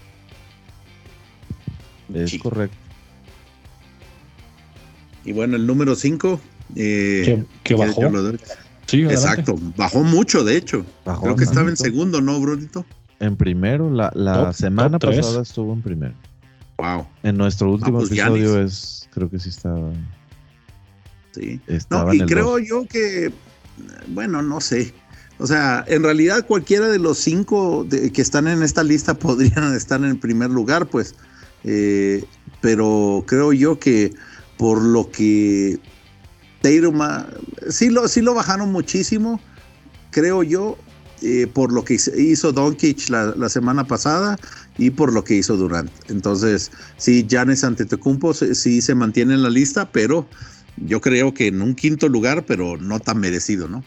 [2.15, 2.77] Es correcto.
[5.25, 6.41] Y bueno, el número 5.
[6.77, 8.03] Eh, que, bajó.
[8.87, 10.87] Sí, Exacto, bajó mucho, de hecho.
[11.21, 12.87] Creo que estaba en segundo, ¿no, Brunito?
[13.21, 16.15] En primero, la, la semana pasada estuvo en primero.
[16.79, 17.07] Wow.
[17.25, 19.91] En nuestro último pues episodio es, creo que sí estaba.
[21.33, 21.61] Sí.
[21.91, 23.33] no, y creo yo que,
[24.09, 24.95] bueno, no sé.
[25.39, 30.03] O sea, en realidad cualquiera de los cinco que están en esta lista podrían estar
[30.05, 31.15] en primer lugar, pues.
[31.65, 32.25] Eh,
[32.61, 34.13] pero creo yo que
[34.57, 35.79] por lo que
[36.63, 37.01] Tatum
[37.69, 39.41] sí lo, sí lo bajaron muchísimo,
[40.11, 40.77] creo yo,
[41.23, 44.39] eh, por lo que hizo Doncic la, la, semana pasada
[44.77, 45.91] y por lo que hizo Durant.
[46.09, 50.29] Entonces, sí, Giannis Antetokounmpo sí se mantiene en la lista, pero
[50.77, 53.83] yo creo que en un quinto lugar, pero no tan merecido, ¿no?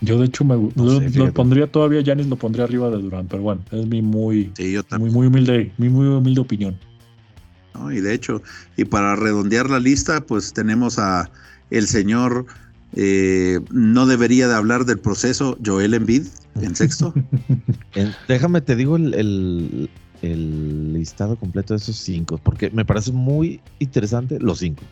[0.00, 3.62] Yo de hecho me lo, pondría todavía, Giannis lo pondría arriba de Durant, pero bueno,
[3.70, 4.50] es mi muy,
[4.98, 6.78] muy, muy humilde, mi muy humilde opinión.
[7.92, 8.42] y de hecho,
[8.78, 11.30] y para redondear la lista, pues tenemos a
[11.68, 12.46] el señor
[12.96, 16.26] eh, no debería de hablar del proceso Joel Embiid
[16.60, 17.14] en sexto.
[18.28, 19.88] déjame te digo el,
[20.22, 24.82] listado completo de esos cinco, porque me parece muy interesante los cinco.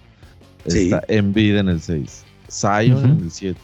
[0.64, 3.58] Está Embiid en el 6, Zion en el 7.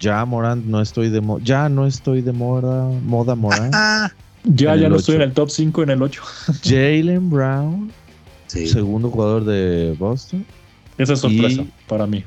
[0.00, 3.74] Ya Morant no estoy de ya no estoy de moda, moda Morant.
[4.44, 6.22] ya, ya no estoy en el top 5 en el 8.
[6.64, 7.92] Jalen Brown,
[8.46, 10.44] segundo jugador de Boston.
[10.96, 12.24] Esa es sorpresa para mí.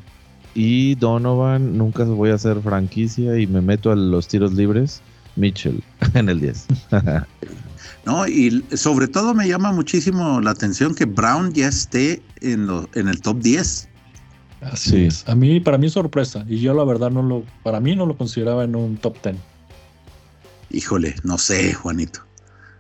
[0.56, 5.02] Y Donovan, nunca voy a hacer franquicia y me meto a los tiros libres.
[5.36, 5.84] Mitchell
[6.14, 6.68] en el 10.
[8.06, 13.08] no, y sobre todo me llama muchísimo la atención que Brown ya esté en, en
[13.08, 13.90] el top 10.
[14.62, 15.28] Así es.
[15.28, 16.46] A mí, para mí es sorpresa.
[16.48, 19.36] Y yo la verdad no lo, para mí no lo consideraba en un top 10.
[20.72, 22.22] Híjole, no sé, Juanito.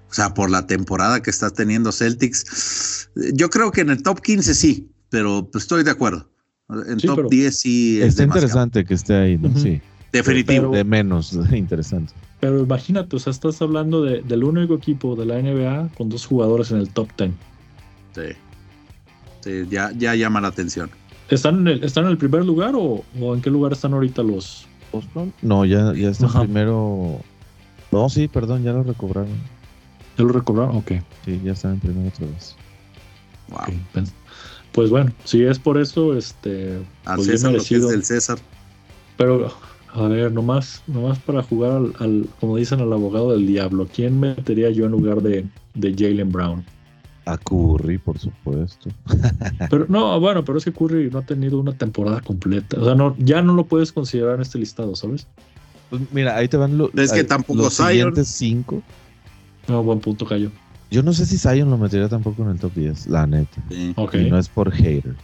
[0.10, 4.22] O sea, por la temporada que está teniendo Celtics, yo creo que en el top
[4.22, 6.30] 15 sí, pero pues, estoy de acuerdo.
[6.70, 9.55] En top 10 sí es Está interesante que esté ahí, ¿no?
[9.57, 9.82] Sí.
[10.11, 10.72] Definitivo.
[10.72, 12.14] de menos, interesante.
[12.39, 16.26] Pero imagínate, o sea, estás hablando de, del único equipo de la NBA con dos
[16.26, 17.32] jugadores en el top 10.
[18.14, 18.22] Sí.
[19.41, 20.89] Sí, ya, ya llama la atención.
[21.30, 24.68] ¿Están en el, ¿están en el primer lugar o, en qué lugar están ahorita los
[25.41, 27.20] No, ya, ya está primero.
[27.91, 29.34] No, sí, perdón, ya lo recobraron.
[30.18, 30.78] ¿Ya lo recobraron?
[30.78, 30.91] Ok.
[31.26, 32.55] Sí, ya están en primero otra vez.
[33.49, 34.05] Wow
[34.74, 36.80] pues bueno, si es por eso, este.
[37.06, 38.40] Al pues César del César.
[39.18, 39.54] Pero,
[39.94, 44.72] a ver, nomás, nomás para jugar al, como dicen, al abogado del diablo, ¿quién metería
[44.72, 45.46] yo en lugar de,
[45.76, 46.66] de Jalen Brown?
[47.26, 48.90] A Curry, por supuesto.
[49.70, 52.82] pero no, bueno, pero es que Curry no ha tenido una temporada completa.
[52.82, 55.28] O sea, no, ya no lo puedes considerar en este listado, ¿sabes?
[55.92, 58.82] Pues mira, ahí te van es que tampoco los siguientes cinco.
[59.68, 60.50] No, buen punto, Cayo.
[60.94, 63.64] Yo no sé si Zion lo metería tampoco en el top 10, la neta.
[63.72, 63.96] Sí.
[64.14, 65.16] Y no es por hater.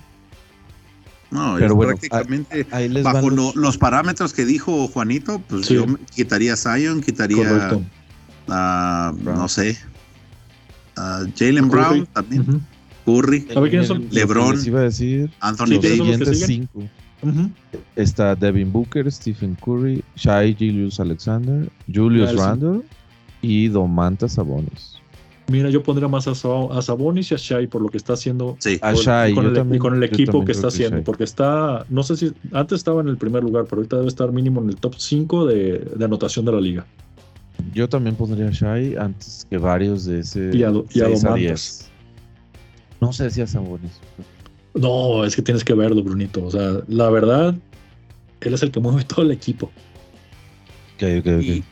[1.30, 2.66] No, pero bueno, prácticamente
[3.04, 7.70] bajo los parámetros que dijo Juanito, pues yo quitaría Zion, quitaría
[8.48, 9.78] a, no sé,
[10.98, 12.66] a Jalen Brown también.
[13.06, 14.08] Curry, A ver, ¿quiénes son?
[14.10, 14.56] LeBron.
[14.56, 15.30] les iba a decir.
[15.40, 16.46] Anthony Sí, Los ¿quiénes son los Davis.
[16.48, 16.84] cinco.
[17.96, 22.36] Está Devin Booker, Stephen Curry, Shai Julius Alexander, Julius.
[22.36, 22.82] Randle
[23.44, 24.99] y Domantas Sabonis.
[25.52, 28.14] Mira, yo pondría más a, Sa- a Sabonis y a Shai por lo que está
[28.14, 28.78] haciendo Sí.
[28.82, 31.04] A Shai, y con, el, también- y con el equipo que está haciendo, Shai.
[31.04, 34.32] porque está, no sé si antes estaba en el primer lugar, pero ahorita debe estar
[34.32, 36.86] mínimo en el top 5 de, de anotación de la liga.
[37.74, 41.06] Yo también pondría a Shai antes que varios de ese Y a, y a 6
[41.06, 41.36] a Domantas.
[41.36, 41.90] 10.
[43.02, 44.00] No sé si a Sabonis.
[44.74, 46.44] No, es que tienes que verlo, Brunito.
[46.46, 47.56] O sea, la verdad,
[48.42, 49.72] él es el que mueve todo el equipo.
[50.96, 51.42] Ok, ok, ok.
[51.44, 51.64] Y,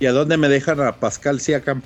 [0.00, 1.82] ¿Y a dónde me dejan a Pascal Siakam?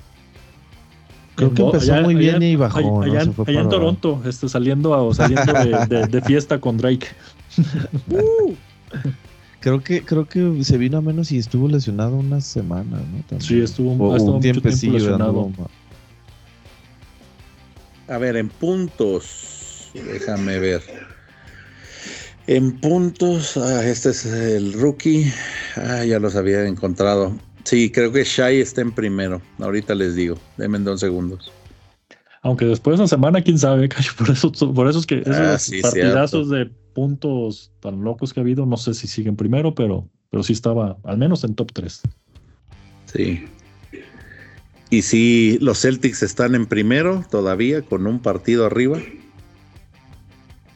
[1.35, 2.77] Creo que empezó allá- muy bien allá- y bajó.
[2.79, 3.01] Allá, ¿no?
[3.01, 6.21] allá Se en- fue allá en para- Toronto, este, saliendo, a- saliendo de, de- de
[6.21, 7.07] fiesta con Drake.
[9.59, 13.17] Creo que, creo que se vino a menos y estuvo lesionado una semana, ¿no?
[13.27, 13.41] También.
[13.41, 15.51] Sí, estuvo, O- un mucho tiempo lesionado.
[18.07, 19.89] A ver, en puntos.
[19.95, 20.83] Déjame ver.
[22.45, 23.57] En puntos.
[23.57, 25.31] Ah, este es el rookie.
[25.77, 27.33] Ah, ya los había encontrado.
[27.65, 29.41] Sí, creo que Shai está en primero.
[29.59, 30.37] Ahorita les digo.
[30.55, 31.51] Denme dos segundos.
[32.43, 35.35] Aunque después de una semana, quién sabe, Cayo, por eso, por eso es que esos
[35.35, 39.73] Ah, sí, partidazos de puntos tan locos que ha habido, no sé si siguen primero,
[39.73, 42.01] pero, pero sí estaba al menos en top 3.
[43.05, 43.45] Sí.
[44.91, 48.99] Y sí, los Celtics están en primero todavía con un partido arriba.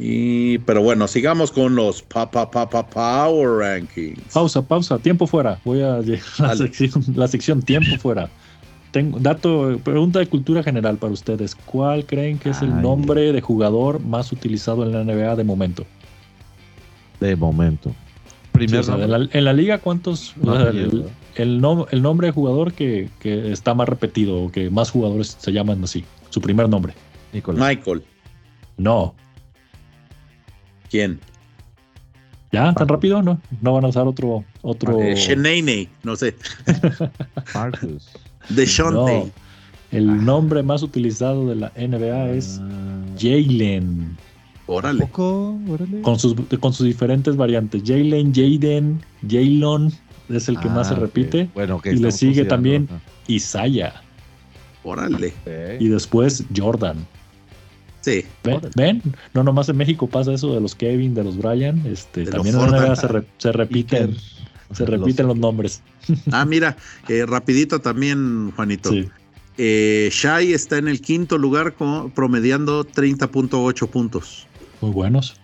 [0.01, 4.33] Y, pero bueno, sigamos con los pa, pa, pa, pa- Power Rankings.
[4.33, 5.59] Pausa, pausa, tiempo fuera.
[5.65, 8.29] Voy a llegar a la sección, la sección tiempo fuera.
[8.91, 11.53] Tengo dato, pregunta de cultura general para ustedes.
[11.53, 12.81] ¿Cuál creen que es el Ay.
[12.81, 15.85] nombre de jugador más utilizado en la NBA de momento?
[17.19, 17.89] De momento.
[17.89, 19.19] Sí, Primer o sea, en, nombre.
[19.25, 20.33] la, en la liga, ¿cuántos?
[20.37, 23.87] No, o sea, apellido, el, el nom- el nombre de jugador que, que está más
[23.87, 26.03] repetido o que más jugadores se llaman así.
[26.29, 26.93] Su primer nombre.
[27.33, 27.67] Nicolás.
[27.67, 28.03] Michael,
[28.77, 29.13] No.
[30.89, 31.19] ¿Quién?
[32.51, 32.73] ¿Ya?
[32.73, 33.21] ¿Tan rápido?
[33.21, 33.39] No.
[33.61, 34.43] No van a usar otro.
[34.61, 34.99] otro...
[35.01, 36.35] Eh, no sé.
[37.53, 38.09] Marcus.
[38.49, 38.95] DeShante.
[38.95, 39.29] No.
[39.91, 44.17] El nombre más utilizado de la NBA es Ah, Jalen.
[44.67, 45.01] Órale.
[45.01, 45.57] poco?
[45.67, 46.01] Órale.
[46.01, 47.81] Con sus, con sus diferentes variantes.
[47.85, 49.91] Jalen, Jaden, Jalen
[50.29, 51.49] es el que más se Ah, repite.
[51.55, 52.87] Bueno, ok, Y le sigue también-.
[53.27, 53.93] Isaiah.
[54.83, 55.33] Órale.
[55.79, 56.97] Y después Jordan.
[58.01, 58.23] Sí.
[58.75, 59.01] ¿Ven?
[59.33, 61.85] No nomás en México pasa eso de los Kevin, de los Brian.
[61.85, 64.15] Este, De también los en la NBA se, re- se repiten,
[64.73, 65.81] se repiten los nombres.
[66.31, 66.75] Ah, mira,
[67.07, 68.89] eh, rapidito también, Juanito.
[68.91, 69.07] Sí.
[69.57, 74.47] Eh, Shai está en el quinto lugar con, promediando 30.8 puntos.
[74.81, 75.35] Muy buenos.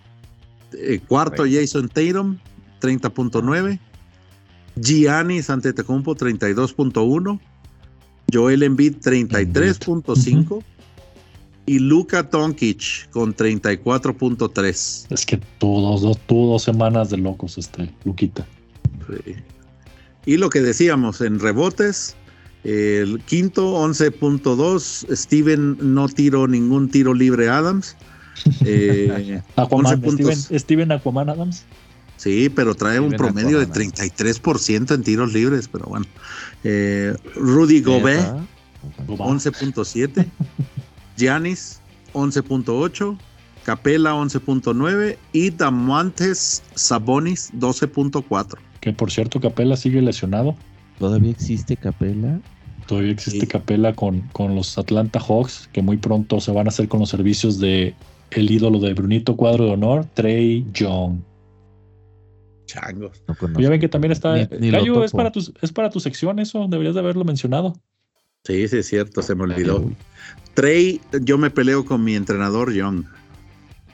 [0.72, 2.38] Eh, cuarto, Jason Tatum,
[2.80, 3.78] 30.9.
[4.76, 7.38] Giannis Antetokounmpo, 32.1.
[8.32, 10.62] Joel Embiid, 33.5.
[11.66, 15.06] Y Luka Doncic con 34.3.
[15.10, 18.46] Es que tuvo dos, tuvo dos semanas de locos este Luquita.
[19.08, 19.34] Sí.
[20.26, 22.16] Y lo que decíamos, en rebotes,
[22.64, 25.14] el quinto, 11.2.
[25.16, 27.96] Steven no tiró ningún tiro libre Adams.
[28.66, 30.36] Eh, Aquaman, 11 puntos.
[30.36, 31.64] Steven, Steven Aquaman Adams.
[32.18, 33.92] sí, pero trae un promedio de Aquaman.
[33.92, 36.04] 33% en tiros libres, pero bueno.
[36.62, 38.46] Eh, Rudy Gobert, Neta.
[39.24, 40.26] 11.7.
[41.16, 41.80] Giannis,
[42.12, 43.16] 11.8.
[43.64, 45.16] Capela, 11.9.
[45.32, 48.58] Y Damantes Sabonis, 12.4.
[48.80, 50.54] Que por cierto, Capela sigue lesionado.
[50.98, 52.40] ¿Todavía existe Capela?
[52.86, 53.46] Todavía existe Sí.
[53.46, 57.08] Capela con, con los Atlanta Hawks, que muy pronto se van a hacer con los
[57.08, 57.94] servicios de
[58.30, 61.18] el ídolo de Brunito Cuadro de Honor, Trey Young.
[62.66, 63.22] Changos.
[63.28, 63.60] No conozco.
[63.60, 64.34] Ya ven que también está.
[64.36, 67.74] Ni- ni Cayo, es para, tu, es para tu sección eso, deberías de haberlo mencionado.
[68.46, 69.90] Sí, sí, es cierto, se me olvidó.
[70.54, 73.04] Trey, yo me peleo con mi entrenador Young.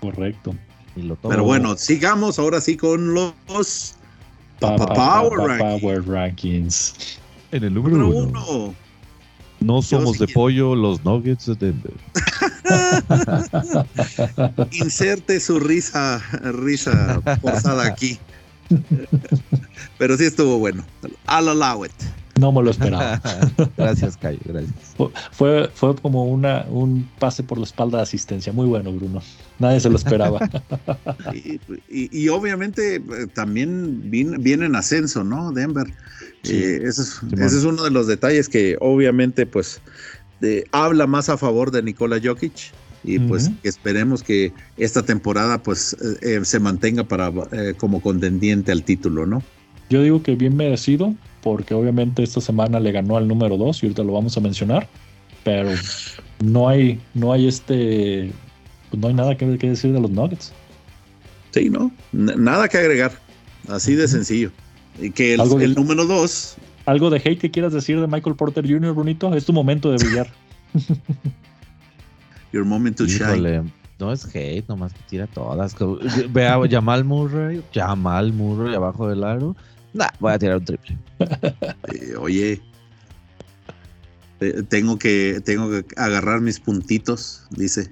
[0.00, 0.54] Correcto.
[0.96, 1.16] Lo.
[1.16, 3.94] Pero bueno, sigamos ahora sí con los
[4.60, 5.80] Pa- Pa- pa- Power pa- Rankings.
[5.82, 6.94] Power Rankings.
[7.50, 8.46] en el número número uno.
[8.50, 8.74] uno.
[9.60, 11.92] No somos de pollo, los Nuggets de Denver.
[14.72, 16.20] Inserte su risa,
[16.52, 18.18] risa forzada aquí.
[19.98, 20.84] Pero sí estuvo bueno.
[21.28, 21.92] I'll allow it.
[22.42, 23.20] No me lo esperaba.
[23.76, 24.74] gracias, Cayo, gracias.
[25.32, 28.52] Fue- fue, como una, un pase por la espalda de asistencia.
[28.52, 29.22] Muy bueno, Bruno.
[29.58, 30.40] Nadie se lo esperaba.
[31.32, 35.52] Y, y- y obviamente eh, también vin- viene en ascenso, ¿no?
[35.52, 35.86] Denver.
[36.42, 36.54] Sí.
[36.56, 37.42] Eh, ese, es, Simón.
[37.42, 39.80] ese es uno de los detalles que obviamente pues
[40.40, 42.52] de- habla más a favor de Nikola Jokic
[43.04, 48.72] y pues esperemos que esta temporada pues eh, eh, se mantenga para eh, como contendiente
[48.72, 49.42] al título, ¿no?
[49.90, 53.86] Yo digo que bien merecido, porque obviamente esta semana le ganó al número 2 y
[53.86, 54.88] ahorita lo vamos a mencionar,
[55.44, 55.70] pero
[56.44, 58.30] no hay, no hay este
[58.90, 60.52] pues no hay nada que, que decir de los Nuggets.
[61.50, 61.90] Sí, ¿no?
[62.12, 63.12] N- nada que agregar.
[63.68, 64.50] Así de sencillo.
[65.00, 68.06] Y que el, Algo de- el número dos, ¿Algo de hate que quieras decir de
[68.06, 69.34] Michael Porter Jr., Brunito?
[69.34, 70.28] Es tu momento de brillar.
[72.52, 73.24] Your Moment to Shine.
[73.32, 73.62] Híjole,
[73.98, 75.74] no es hate, nomás que tira todas.
[75.74, 75.98] Co-
[76.30, 79.56] Ve a Jamal Murray, Jamal Murray abajo del aro.
[79.94, 80.96] Nah, voy a tirar un triple.
[81.92, 82.60] Eh, oye,
[84.40, 87.90] eh, tengo que, tengo que agarrar mis puntitos, dice.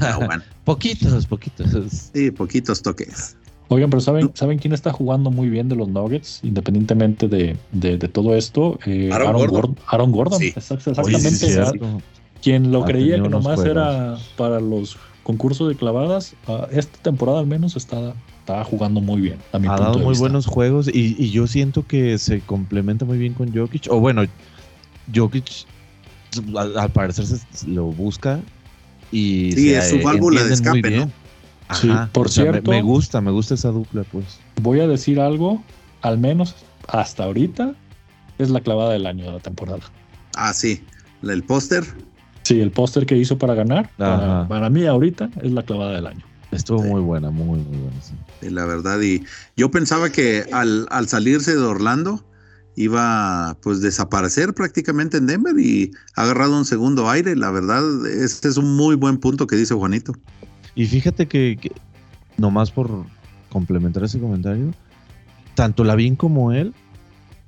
[0.00, 2.10] Ah, bueno, Poquitos, poquitos.
[2.12, 3.36] sí, poquitos toques.
[3.68, 6.40] Oigan, pero ¿saben, ¿saben quién está jugando muy bien de los Nuggets?
[6.42, 8.78] Independientemente de, de- de todo esto.
[8.84, 9.60] Eh, Aaron Aaron, Gordon.
[9.60, 9.84] Gordon.
[9.88, 10.52] Aaron Gordon, Sí.
[10.56, 12.04] exact- Oye, sí, exactamente.
[12.42, 13.66] quien lo Ha creía que nomás juegos.
[13.66, 19.20] era para los concursos de clavadas, ah, esta temporada al menos está, está jugando muy
[19.20, 19.38] bien.
[19.52, 20.22] A mi Ha punto dado de muy vista.
[20.22, 23.86] buenos juegos y, y yo siento que se complementa muy bien con Jokic.
[23.90, 24.22] O bueno,
[25.14, 25.46] Jokic
[26.56, 28.40] al, al parecer se, lo busca
[29.12, 30.88] y Sí, se, es su eh, válvula de escape, ¿no?
[30.90, 31.12] bien.
[31.72, 34.40] Sí, por o sea, me- cierto- me, gusta, me gusta esa dupla, pues.
[34.60, 35.62] Voy a decir algo,
[36.02, 36.56] al menos
[36.88, 37.74] hasta ahorita,
[38.38, 39.80] es la clavada del año de la temporada.
[40.34, 40.84] Ah, sí,
[41.22, 41.84] el póster.
[42.42, 46.24] Sí, el póster que hizo para ganar, para, mí ahorita es la clavada del año.
[46.50, 46.88] Estuvo Sí.
[46.88, 48.00] muy buena, muy, muy buena.
[48.02, 48.50] sí.
[48.50, 49.00] La verdad.
[49.02, 49.22] Y
[49.56, 52.24] yo pensaba que al, al salirse de Orlando
[52.76, 57.36] iba pues desaparecer prácticamente en Denver y ha agarrado un segundo aire.
[57.36, 60.14] La verdad, este es un muy buen punto que dice Juanito.
[60.74, 61.70] Y fíjate que, que
[62.36, 63.04] nomás por
[63.50, 64.72] complementar ese comentario,
[65.54, 66.72] tanto Lavín como él,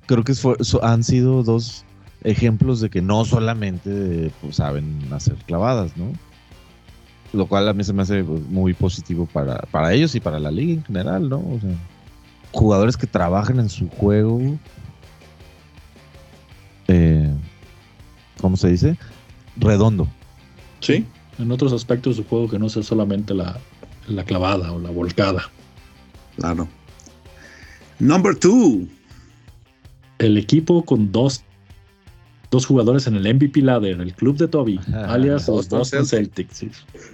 [0.05, 1.83] creo que fue- so- han sido dos
[2.23, 6.11] ejemplos de que no solamente pues, saben hacer clavadas, ¿no?
[7.33, 10.39] Lo cual a mí se me hace pues, muy positivo para, para ellos y para
[10.39, 11.37] la liga en general, ¿no?
[11.37, 11.75] O sea,
[12.51, 14.39] jugadores que trabajan en su juego.
[16.87, 17.33] eh,
[18.39, 18.97] ¿Cómo se dice?
[19.57, 20.07] Redondo.
[20.79, 21.05] Sí.
[21.39, 23.57] En otros aspectos de su juego que no sea solamente la,
[24.07, 25.49] la clavada o la volcada.
[26.37, 26.67] Claro.
[27.99, 28.87] Number two.
[30.19, 31.43] El equipo con dos,
[32.53, 35.13] dos jugadores en el MVP ladder, el club de Toby, Ajá.
[35.13, 36.57] alias los Boston Boston Celtics.
[36.57, 36.69] sí.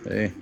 [0.09, 0.33] eh,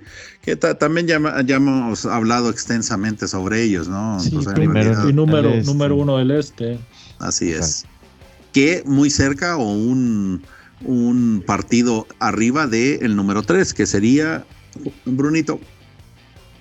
[0.42, 4.20] que ta- también ya, ya hemos hablado extensamente sobre ellos, ¿no?
[4.20, 5.66] Sí, primero- Y número, este.
[5.72, 6.80] número uno del este.
[7.20, 7.86] Así es.
[8.54, 10.42] Que muy cerca o un,
[10.84, 14.46] un partido arriba del número 3, que sería
[15.06, 15.60] Brunito.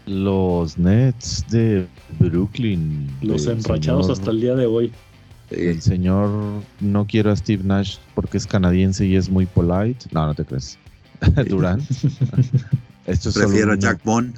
[0.07, 1.87] Los Nets de
[2.21, 3.11] Brooklyn.
[3.23, 4.93] Los enrachados señor- hasta el día de hoy.
[5.51, 6.31] El señor
[6.81, 10.07] no quiero a Steve Nash porque es canadiense y es muy polite.
[10.13, 10.79] No, no te crees.
[11.49, 11.81] Durán.
[13.07, 14.35] Esto es solo Prefiero a Jack Bond.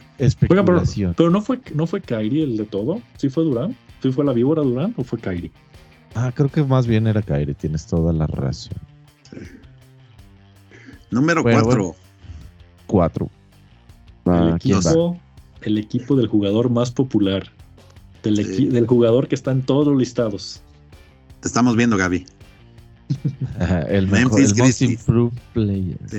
[0.51, 3.01] Oiga, pero, no fue no fue Kyrie el de todo.
[3.17, 3.75] ¿Sí fue Durán?
[4.03, 5.51] ¿Sí fue la víbora Durán o fue Kyrie?
[6.15, 7.55] Ah, creo que más bien era Kyrie.
[7.55, 8.77] Tienes toda la razón.
[11.11, 11.97] Número Bueno, 4.
[12.87, 13.31] Cuatro.
[14.27, 14.59] el, Ah,
[15.63, 17.51] el equipo del jugador más popular.
[18.23, 18.67] Del, Sí.
[18.67, 20.63] del jugador que está en todos los listados.
[21.41, 22.27] Te estamos viendo, Gaby.
[23.89, 25.01] El mejor, Memphis el most Grizzlies.
[25.01, 25.99] improved player.
[26.07, 26.19] Sí.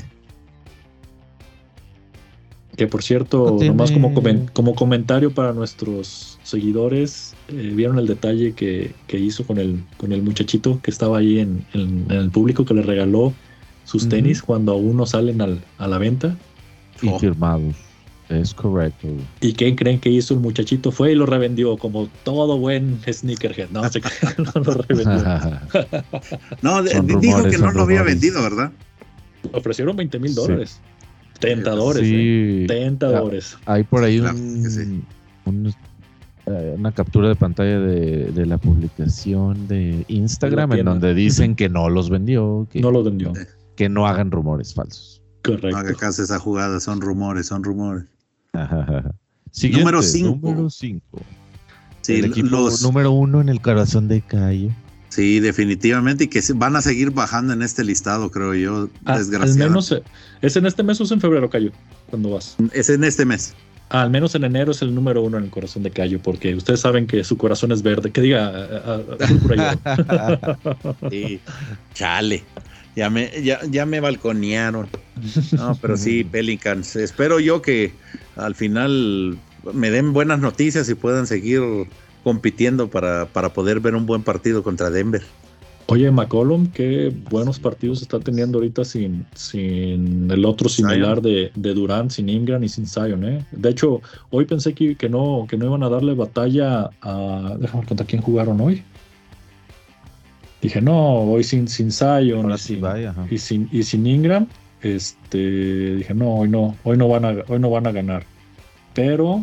[2.76, 4.14] Que por cierto, No nomás como,
[4.54, 10.14] como comentario para nuestros seguidores, eh, vieron el detalle que, que hizo con el, con
[10.14, 13.34] el muchachito que estaba ahí en, en- en el público que le regaló
[13.84, 16.38] sus tenis cuando aún no salen al- a la venta.
[17.02, 17.20] Y Oh.
[17.20, 17.76] firmados.
[18.30, 19.08] Es correcto.
[19.42, 20.92] ¿Y qué creen que hizo el muchachito?
[20.92, 23.70] Fue y lo revendió como todo buen sneakerhead.
[23.72, 24.02] No, se
[24.38, 25.60] no lo revendió.
[26.62, 28.72] No, de- dijo rumores, que no lo había vendido, ¿verdad?
[29.54, 30.36] Ofrecieron 20 mil Sí.
[30.36, 30.80] dólares.
[31.40, 32.04] Tentadores.
[32.04, 32.62] eh.
[32.62, 32.68] sí.
[32.68, 33.58] Tentadores.
[33.66, 35.02] Hay por ahí Claro un- que sí.
[35.46, 35.74] un-
[36.46, 41.70] eh, una captura de pantalla de, de la publicación de Instagram en donde dicen que
[41.70, 43.34] no los vendió, que No lo vendió.
[43.76, 45.22] que no hagan rumores falsos.
[45.48, 45.78] No Correcto.
[45.78, 48.06] haga caso esa jugada, son rumores, son rumores.
[49.52, 50.40] Siguiente, Número cinco.
[50.42, 51.02] Número 5.
[52.02, 54.72] Sí, el equipo los- número uno en el corazón de Calle.
[55.10, 59.14] sí, definitivamente, y que se- van a seguir bajando en este listado, creo yo, Ah,
[59.14, 59.70] al desgraciadamente.
[59.70, 60.04] menos eh,
[60.42, 61.72] es en este mes o es en febrero, Cayo,
[62.10, 62.56] cuando vas.
[62.74, 63.54] Es en este mes.
[63.92, 66.54] Ah, al menos en enero es el número uno en el corazón de Cayo, porque
[66.56, 68.12] ustedes saben que su corazón es verde.
[68.12, 69.00] Que diga, ah, ah,
[70.86, 70.96] oro.
[71.10, 71.40] Sí,
[71.96, 72.44] chale.
[73.00, 74.90] Ya me, ya, ya me balconearon.
[75.54, 76.98] No, pero sí, Pelicans.
[76.98, 77.94] Espero yo que
[78.36, 79.38] al final
[79.74, 81.62] me den buenas noticias y puedan seguir
[82.26, 85.22] compitiendo para, para poder ver un buen partido contra Denver.
[85.86, 91.74] Oye, McCollum, qué buenos partidos está teniendo ahorita sin, sin el otro similar de, de
[91.74, 93.46] Durant, sin Ingram y sin Zion, ¿eh?
[93.54, 97.56] De hecho, hoy pensé que, que no, que no iban a darle batalla a.
[97.58, 98.84] Déjame contar quién jugaron hoy.
[100.62, 103.16] Dije, no, hoy sin, sin Zion Ahora y sí, sin, vaya.
[103.30, 104.48] y sin, y sin Ingram.
[104.82, 108.26] este, dije, no, hoy no, hoy no van a, hoy no van a ganar.
[108.94, 109.40] Pero,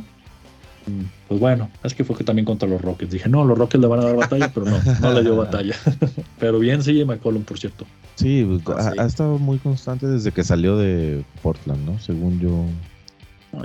[0.87, 3.13] mm, pues bueno, es que fue que también contra los Rockets.
[3.13, 5.75] Dije, no, los Rockets le van a dar batalla, pero no, no le dio batalla.
[6.39, 7.87] pero bien sigue McCollum, por cierto.
[8.17, 11.99] Sí, pues, ha, ha, estado muy constante desde que salió de Portland, ¿no?
[11.99, 12.65] Según yo.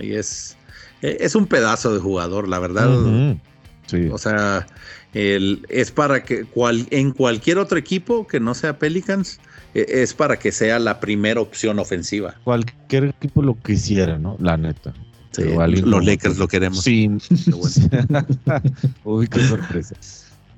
[0.01, 0.57] Y es,
[1.01, 2.89] es un pedazo de jugador, la verdad.
[2.89, 3.39] Uh -huh.
[3.87, 4.09] sí.
[4.09, 4.65] O sea,
[5.13, 9.39] el, es para que cual, en cualquier otro equipo que no sea Pelicans,
[9.73, 12.35] es para que sea la primera opción ofensiva.
[12.43, 14.37] Cualquier equipo lo quisiera, ¿no?
[14.39, 14.93] La neta.
[15.31, 16.83] Sí, los Lakers lo queremos.
[16.83, 17.09] Sí.
[19.05, 19.95] Uy, qué sorpresa.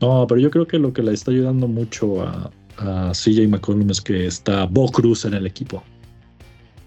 [0.02, 3.90] No, pero yo creo que lo que le está ayudando mucho a, a CJ McCollum
[3.92, 5.84] es que está Bo Cruz en el equipo.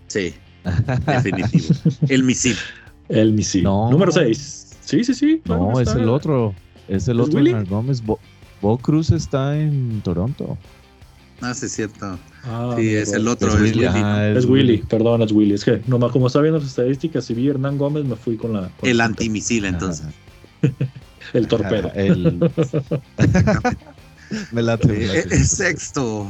[0.09, 0.35] Sí,
[1.07, 1.75] definitivo.
[2.09, 2.57] el misil.
[3.09, 3.63] El misil.
[3.63, 3.91] No.
[3.91, 4.79] Número 6.
[4.81, 5.43] Sí, sí, sí.
[5.45, 6.55] No, es el otro.
[6.89, 8.03] Es el ¿Es otro Hernán Gómez.
[8.05, 8.19] Bo,
[8.61, 10.57] Bo, Cruz está en Toronto.
[11.41, 12.19] Ah, sí, es cierto.
[12.45, 13.49] Ah, sí, es el otro.
[13.49, 13.85] Es, Willy.
[13.85, 14.73] Ah, es, es Willy.
[14.73, 14.83] Willy.
[14.89, 15.55] Perdón, es Willy.
[15.55, 18.55] Es que nomás como estaba viendo las estadísticas y vi Hernán Gómez, me fui con
[18.55, 18.71] la.
[18.81, 20.07] Con el antimisil, entonces.
[21.35, 21.91] el torpedo.
[21.95, 22.39] el...
[24.53, 25.21] me late.
[25.23, 26.27] El, el sexto.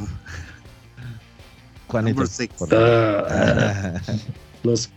[1.87, 2.23] Juanito.
[2.71, 4.01] Ah,
[4.63, 4.89] los,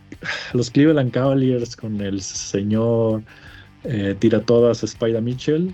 [0.53, 3.23] los Cleveland Cavaliers con el señor
[3.83, 5.73] eh, tira todas Spider Mitchell.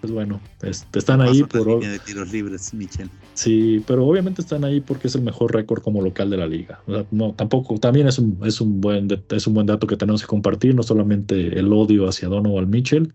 [0.00, 1.80] Pues bueno, este, están ahí por.
[1.80, 3.10] De tiros libres, Mitchell.
[3.34, 6.80] Sí, pero obviamente están ahí porque es el mejor récord como local de la liga.
[6.86, 9.96] O sea, no, tampoco, también es un, es un buen es un buen dato que
[9.96, 13.12] tenemos que compartir, no solamente el odio hacia Donovan Mitchell.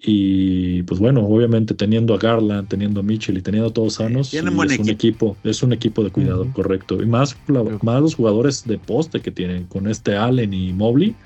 [0.00, 4.28] Y pues bueno, obviamente teniendo a Garland, teniendo a Mitchell y teniendo a todos sanos,
[4.28, 4.82] sí, buen es equipo.
[4.82, 6.52] un equipo, es un equipo de cuidado, uh -huh.
[6.52, 7.02] correcto.
[7.02, 11.16] Y más, la, más los jugadores de poste que tienen con este Allen y Mobley,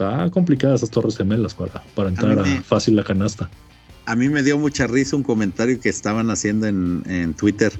[0.00, 3.50] está complicada esas torres gemelas para, para entrar a, me, fácil la canasta.
[4.06, 7.72] A mí me dio mucha risa un comentario que estaban haciendo en, en Twitter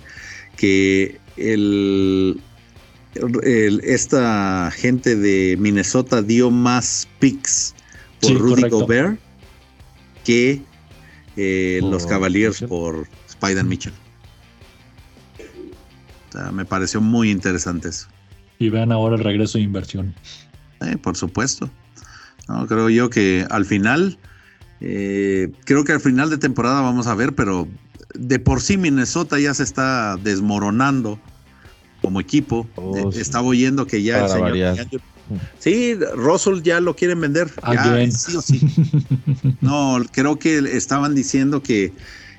[0.57, 2.41] que el,
[3.43, 7.75] el, esta gente de Minnesota dio más picks
[8.21, 8.81] por sí, Rudy correcto.
[8.81, 9.21] Gobert
[10.25, 10.63] que
[11.37, 13.95] eh, por los Cavaliers por Spider Mitchell.
[16.29, 18.07] O sea, me pareció muy interesante eso.
[18.59, 20.15] Y vean ahora el regreso de inversión.
[20.83, 21.71] Eh, por supuesto.
[22.49, 24.19] No, creo yo que al final,
[24.81, 27.69] eh, creo que al final de temporada vamos a ver, pero
[28.15, 31.21] de por sí Minnesota ya se está desmoronando
[32.03, 32.67] como equipo.
[32.77, 33.21] Oh, sí.
[33.21, 35.03] Estaba oyendo que ya Para el señor
[35.59, 37.51] Sí, Russell ya lo quieren vender.
[37.73, 38.61] Ya, sí o sí.
[39.61, 41.93] No, creo que estaban diciendo que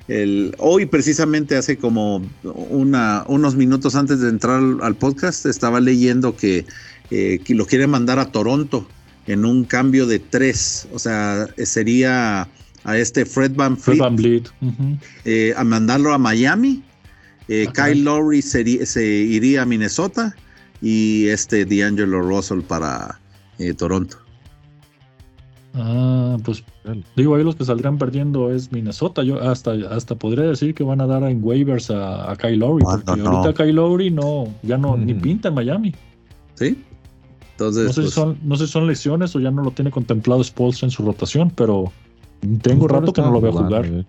[0.08, 5.80] el, hoy precisamente hace como una, unos minutos antes de entrar al, al podcast estaba
[5.80, 6.66] leyendo que,
[7.10, 8.86] eh, que, lo quieren mandar a Toronto
[9.26, 10.88] en un cambio de tres.
[10.92, 12.48] O sea, sería
[12.84, 14.48] a este Fred Van Fleet, Fred Van Vliet.
[14.60, 14.98] Uh -huh.
[15.24, 16.82] eh, a mandarlo a Miami.
[17.48, 20.34] Eh, Kyle Lowry se, se iría a Minnesota
[20.80, 23.20] y este D'Angelo Russell para
[23.58, 24.16] eh, Toronto.
[25.74, 26.62] Ah, pues
[27.16, 29.22] digo, ahí los que saldrán perdiendo es Minnesota.
[29.22, 32.84] Yo hasta, hasta podría decir que van a dar en waivers a, a Kyle Lowry,
[32.84, 33.30] porque no?
[33.30, 35.06] ahorita Kyle Lowry no, ya no, mm.
[35.06, 35.94] ni pinta en Miami.
[36.54, 36.76] Sí.
[37.62, 39.70] Entonces, no sé, pues, si son, no sé si son lesiones o ya no lo
[39.70, 41.92] tiene contemplado Spolstra en su rotación, pero
[42.62, 44.04] tengo rato que no lo veo jugar.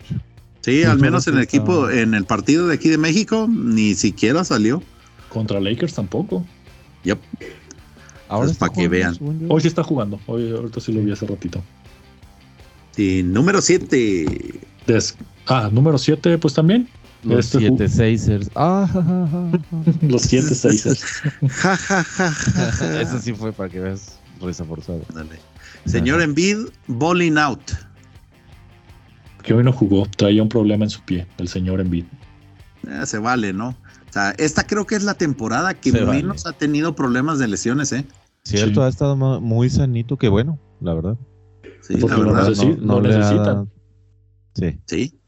[0.60, 4.44] Sí, al menos en el equipo, en el partido de aquí de México, ni siquiera
[4.44, 4.82] salió.
[5.28, 6.44] Contra Lakers tampoco.
[7.04, 7.18] Yep.
[8.28, 9.16] Ahora para que vean.
[9.48, 10.18] Hoy sí está jugando.
[10.26, 11.62] Hoy ahorita sí lo vi hace ratito.
[12.96, 14.26] Y número 7.
[14.86, 16.88] Des ah, número 7, pues también.
[17.24, 18.50] Los 7 este Sixers.
[18.54, 19.50] Ah, ja, ja, ja,
[20.08, 21.04] Los 7 Sixers.
[23.00, 25.00] Eso sí fue para que veas risa forzada.
[25.14, 25.38] Dale.
[25.86, 27.62] Señor Embiid, bowling out.
[29.42, 32.04] Que hoy no jugó, traía un problema en su pie, el señor Embiid.
[32.88, 33.68] Eh, se vale, ¿no?
[33.68, 36.54] O sea, esta creo que es la temporada que se menos vale.
[36.54, 38.06] ha tenido problemas de lesiones, ¿eh?
[38.44, 38.86] Cierto, sí.
[38.86, 41.18] ha estado muy sanito, que bueno, la verdad.
[41.80, 42.50] Sí, la verdad.
[42.56, 43.50] No, no, no necesita.
[43.50, 43.66] Ha...
[44.54, 44.80] Sí.
[44.86, 45.20] Sí.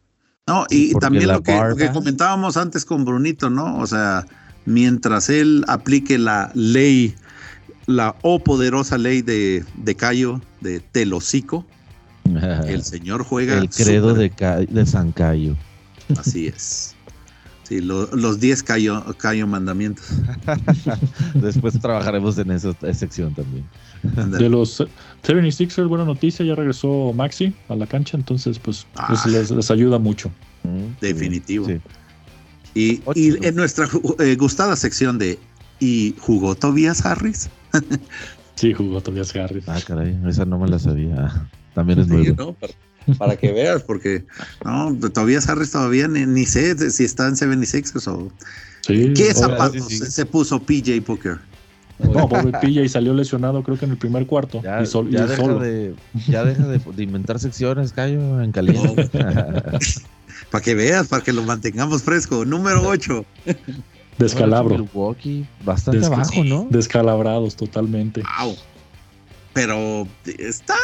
[0.48, 3.78] No, y también lo que, lo que, comentábamos antes con Brunito, ¿no?
[3.78, 4.26] O sea,
[4.64, 7.16] mientras él aplique la ley,
[7.86, 11.66] la o poderosa ley de, de Cayo, de Telocico,
[12.66, 13.58] el señor juega.
[13.58, 14.30] El credo de,
[14.68, 15.56] de, San Cayo.
[16.16, 16.94] Así es.
[17.64, 20.06] Sí, lo, los 10 Cayo, Cayo mandamientos.
[21.34, 23.66] Después trabajaremos en esa sección también.
[24.38, 24.80] De los
[25.22, 29.06] 76ers, buena noticia, ya regresó Maxi a la cancha, entonces pues, ah.
[29.08, 30.30] pues les, les, ayuda mucho.
[31.00, 31.66] Definitivo.
[31.66, 31.80] Sí.
[32.74, 33.88] Y, y, en nuestra
[34.18, 35.38] eh, gustada sección de
[35.80, 37.50] ¿Y jugó Tobias Harris?
[38.54, 39.64] sí, jugó Tobias Harris.
[39.68, 41.48] Ah, caray, esa no me la sabía.
[41.74, 42.34] También es sí, nuevo.
[42.36, 42.52] ¿no?
[42.54, 42.72] para,
[43.18, 44.24] para que veas, porque
[44.64, 48.32] no, todavía Harris todavía ni, sé si está en 76ers o.
[48.82, 51.38] Sí, ¿Qué zapatos se puso PJ Booker?
[51.98, 54.62] No, pobre PJ salió lesionado creo que en el primer cuarto.
[54.62, 55.94] Ya, deja, De,
[56.28, 59.08] ya deja de, inventar secciones, Cayo, en caliente.
[60.50, 62.44] para que veas, para que lo mantengamos fresco.
[62.44, 63.24] Número 8.
[64.18, 64.78] Descalabro.
[64.78, 66.66] Milwaukee, bastante abajo, ¿no?
[66.70, 68.22] Descalabrados totalmente.
[68.40, 68.56] Wow.
[69.52, 70.06] Pero
[70.38, 70.76] está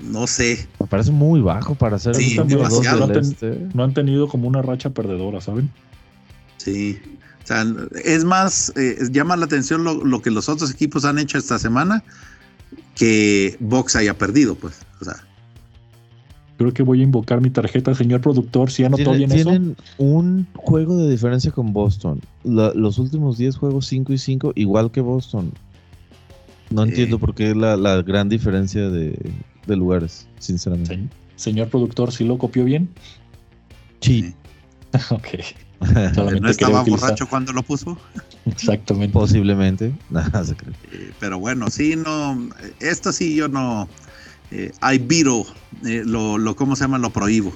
[0.00, 0.68] no sé.
[0.78, 3.06] Me parece muy bajo para ser sí, demasiado.
[3.06, 3.58] No, este.
[3.74, 5.70] no, han tenido como una racha perdedora, ¿saben?
[6.58, 6.98] Sí.
[7.46, 7.64] O sea,
[8.04, 12.02] es más, eh, llama la atención lo, que los otros equipos han hecho esta semana
[12.96, 14.80] que Box haya perdido, pues.
[15.00, 15.14] O sea.
[16.58, 18.72] Creo que voy a invocar mi tarjeta, señor productor.
[18.72, 19.48] Si anotó bien eso.
[19.48, 22.20] Tienen un juego de diferencia con Boston.
[22.42, 25.52] los últimos 10 juegos 5 y 5, igual que Boston.
[26.70, 29.16] No entiendo por qué la, la gran diferencia de,
[29.68, 31.08] de lugares, sinceramente.
[31.36, 32.88] Señor productor, ¿sí lo copió bien?
[34.00, 34.34] Sí.
[35.10, 35.28] ok.
[36.40, 37.98] ¿No estaba borracho cuando lo puso?
[38.46, 39.12] Exactamente.
[39.12, 39.94] Posiblemente.
[40.10, 40.74] Nada se cree.
[40.92, 42.48] Eh, pero bueno, sí, no.
[42.80, 43.88] Esto sí yo no.
[44.50, 45.44] Eh, I viro,
[45.84, 46.98] eh, lo, lo, ¿cómo se llama?
[46.98, 47.52] Lo prohíbo.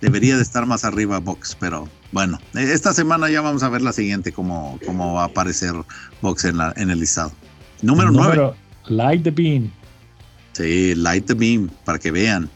[0.00, 3.92] Debería de estar más arriba Box, pero bueno, esta semana ya vamos a ver la
[3.92, 5.72] siguiente, cómo, cómo va a aparecer
[6.20, 7.32] Box en, la, en el listado.
[7.82, 8.52] Número 9.
[8.88, 9.72] Light the Bean.
[10.52, 12.50] Sí, Light the Beam, para que vean.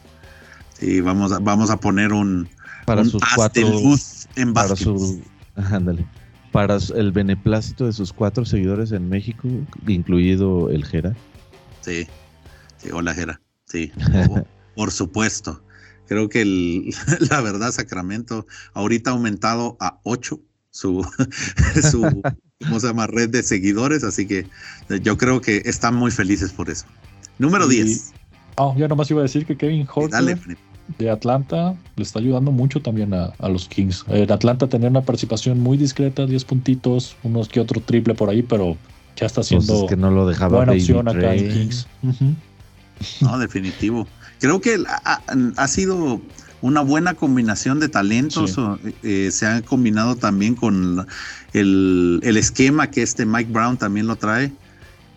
[0.78, 2.49] Sí, vamos a, vamos a poner un,
[2.84, 5.22] para sus cuatro, luz en para su,
[5.57, 6.07] ándale,
[6.53, 9.49] para el beneplácito de sus cuatro seguidores en México,
[9.86, 11.14] incluido el Jera.
[11.80, 12.07] Sí,
[12.78, 13.93] sí, hola Jera, sí,
[14.76, 15.62] por supuesto.
[16.07, 16.95] Creo que el,
[17.30, 21.07] la verdad, Sacramento ahorita ha aumentado a ocho su,
[21.91, 22.22] su
[22.64, 23.07] ¿cómo se llama?
[23.07, 24.47] red de seguidores, así que
[25.03, 26.86] yo creo que están muy felices por eso.
[27.39, 28.12] Número 10.
[28.57, 30.39] Oh, ya nomás iba a decir que Kevin Horton
[30.97, 34.05] de Atlanta le está ayudando mucho también a, los Kings.
[34.09, 38.43] En Atlanta tenía una participación muy discreta, 10 puntitos, unos que otro triple por ahí,
[38.43, 38.76] pero
[39.16, 41.86] ya está pues siendo que no lo dejaba buena opción acá en Kings.
[43.20, 44.07] No, definitivo.
[44.41, 44.76] Creo que
[45.57, 46.20] ha, sido
[46.62, 48.57] una buena combinación de talentos.
[49.03, 51.07] Eh, se ha combinado también con
[51.53, 54.53] el, el, esquema que este Mike Brown también lo trae.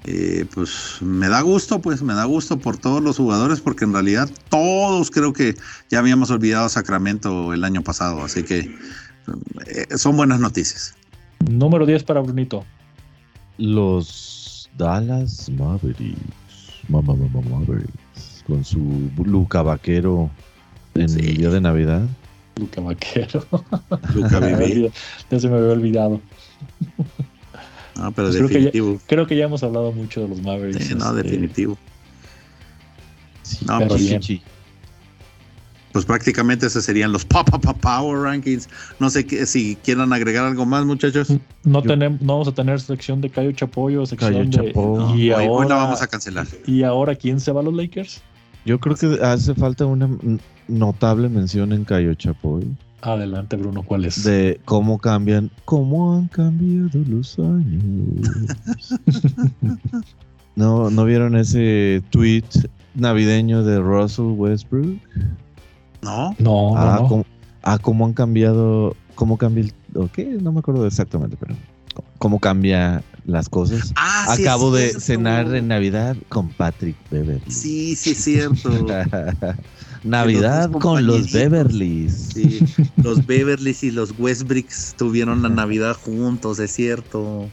[0.06, 3.94] Eh, pues me da gusto, pues me da gusto por todos los jugadores, porque en
[3.94, 5.56] realidad todos creo que
[5.90, 8.76] ya habíamos olvidado Sacramento el año pasado, así que
[9.68, 10.96] eh, son buenas noticias.
[11.50, 12.66] Número 10 para Brunito.
[13.60, 16.18] Los Dallas Mavericks,
[16.88, 20.32] mamá, mamá, Mavericks, con su Luca Vaquero
[20.96, 22.02] en el día de Navidad.
[22.60, 23.46] Luca Vaquero.
[24.16, 24.40] Luca
[25.30, 26.20] Ya se me había olvidado.
[27.96, 29.00] No, pero pues definitivo.
[29.08, 30.96] Creo que, ya, hemos hablado mucho de los Mavericks.
[30.96, 31.78] no, este, definitivo.
[33.68, 34.42] no, pues,
[35.92, 37.50] pues, prácticamente esos serían los Pop,
[37.82, 38.70] Power Rankings.
[39.00, 41.34] No sé qué, si quieran agregar algo más, muchachos.
[41.64, 44.74] No, tenemos, no vamos a tener sección de Cayo Chapoyo, sección de.
[45.16, 46.48] y ahora, vamos a cancelar.
[46.66, 48.22] ¿Y ahora quién se va a los Lakers?
[48.66, 50.10] Yo creo que hace falta una
[50.68, 52.68] notable mención en Cayo Chapoy.
[53.02, 54.24] Adelante, Bruno, ¿cuál es?
[54.24, 57.84] De cómo cambian, cómo han cambiado los años.
[60.56, 62.44] ¿No, ¿No vieron ese tweet
[62.94, 65.00] navideño de Russell Westbrook?
[66.04, 66.36] No.
[66.38, 67.26] No, ah, no, Cómo,
[67.64, 70.10] ah, cómo han cambiado, cómo cambia el...
[70.12, 70.26] ¿qué?
[70.26, 71.56] No me acuerdo exactamente, pero
[72.18, 73.94] cómo cambia las cosas.
[73.96, 77.50] Ah, Acabo de cenar en Navidad con Patrick Beverly.
[77.50, 78.70] Sí, sí, es cierto.
[80.04, 82.32] Navidad con los Beverlys.
[82.34, 82.60] Sí,
[83.04, 87.50] los Beverlys y los Westbricks tuvieron la Navidad juntos, es cierto.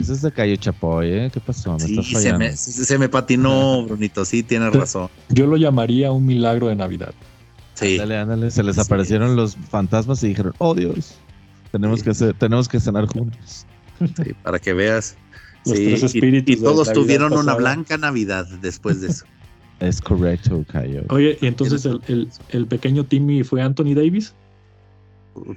[0.00, 1.30] Eso es de Cayo Chapoy, ¿eh?
[1.32, 1.74] ¿Qué pasó?
[1.74, 5.08] ¿Me sí, se me, se me, patinó, Brunito, sí, tienes razón.
[5.28, 7.14] Yo lo llamaría un milagro de Navidad.
[7.74, 7.94] Sí.
[7.94, 11.14] Ándale, ándale, se les aparecieron los fantasmas y dijeron, oh Dios,
[11.70, 13.66] tenemos, que, hacer, tenemos que cenar juntos.
[14.00, 15.16] Sí, para que veas.
[15.64, 19.24] y, todos tuvieron una blanca Navidad después de eso.
[19.82, 21.02] Es correcto, Cayo.
[21.08, 24.32] Oye, y entonces el, el, pequeño Timmy fue Anthony Davis.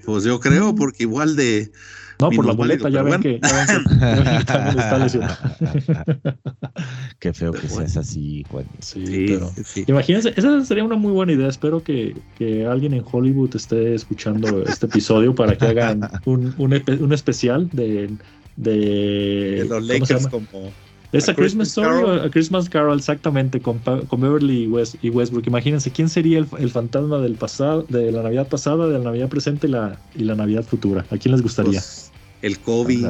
[0.04, 1.72] Pues yo creo, porque igual de.
[2.20, 5.36] No, por la boleta ya ven, que, está lesionado.
[7.20, 8.66] Qué feo que seas así, Juan.
[8.80, 9.52] Sí, pero
[9.86, 11.50] imagínense, esa sería una muy buena idea.
[11.50, 16.84] Espero que, que, alguien en Hollywood esté escuchando este episodio para que hagan un, un,
[17.00, 18.10] un especial de,
[18.56, 20.72] de, de los Lakers como
[21.12, 22.98] ¿Es a, Christmas, Story o a Christmas Carol?
[22.98, 25.48] Exactamente, con, con Beverly y, West, y, Westbrook.
[25.48, 29.30] Imagínense, ¿quién sería el, el, fantasma del pasado, de la Navidad pasada, de la Navidad
[29.30, 31.06] presente y la, y la Navidad futura?
[31.12, 31.80] ¿A quién les gustaría?
[31.80, 32.12] Pues,
[32.42, 33.02] el Kobe.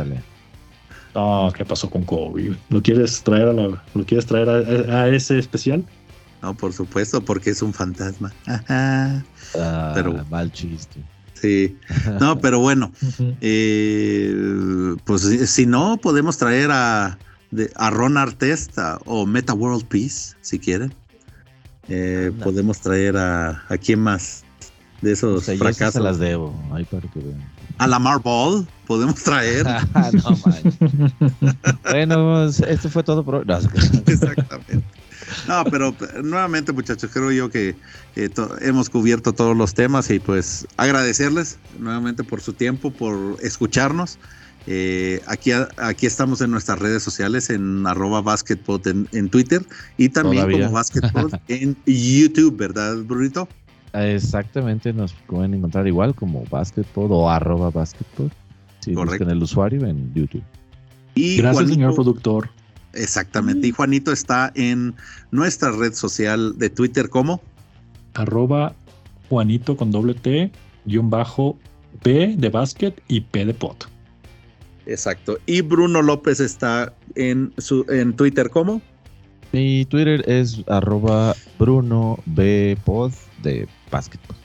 [1.15, 2.55] Ah, ¿qué pasó con Kobe?
[2.69, 5.83] ¿Lo quieres traer a, ¿lo quieres traer a, ese especial?
[6.41, 8.33] No, por supuesto, porque es un fantasma.
[8.47, 9.21] Ah,
[9.93, 11.01] pero mal chiste.
[11.33, 11.77] Sí.
[12.19, 12.91] No, pero bueno,
[13.41, 17.17] eh, pues si no, podemos traer a,
[17.75, 20.93] a Ron Artesta o Meta World Peace, si quieren.
[21.87, 24.43] Eh, podemos traer a, a quién más
[25.01, 25.93] de esos fracasos.
[25.93, 27.55] Se las debo, ahí para que vean.
[27.77, 29.65] A la Ball podemos traer.
[30.13, 30.37] no
[31.91, 33.45] bueno, esto fue todo por
[34.07, 34.83] Exactamente.
[35.47, 37.75] No, pero nuevamente, muchachos, creo yo que
[38.61, 44.17] hemos cubierto todos los temas y pues agradecerles nuevamente por su tiempo, por escucharnos.
[44.67, 48.81] Eh, aquí, aquí estamos en nuestras redes sociales, en arroba basketball
[49.11, 49.63] en, Twitter
[49.97, 53.47] y también como basketball en YouTube, ¿verdad, Brunito?
[53.93, 58.31] Exactamente, nos pueden encontrar igual como basketball o arroba basketball.
[58.79, 60.43] Si buscan el usuario en YouTube.
[61.15, 62.49] Y Gracias, señor productor.
[62.93, 63.67] Exactamente.
[63.67, 64.95] Y Juanito está en
[65.31, 67.41] nuestra red social de Twitter como
[68.13, 68.73] arroba
[69.29, 70.51] Juanito con doble T,
[70.85, 71.57] guion bajo
[72.03, 73.94] P de básquet y P de pot.
[74.85, 75.37] Exacto.
[75.45, 78.81] Y Bruno López está en, su, en Twitter como.
[79.51, 84.35] Mi Twitter es arroba Bruno B Pod de básquetbol.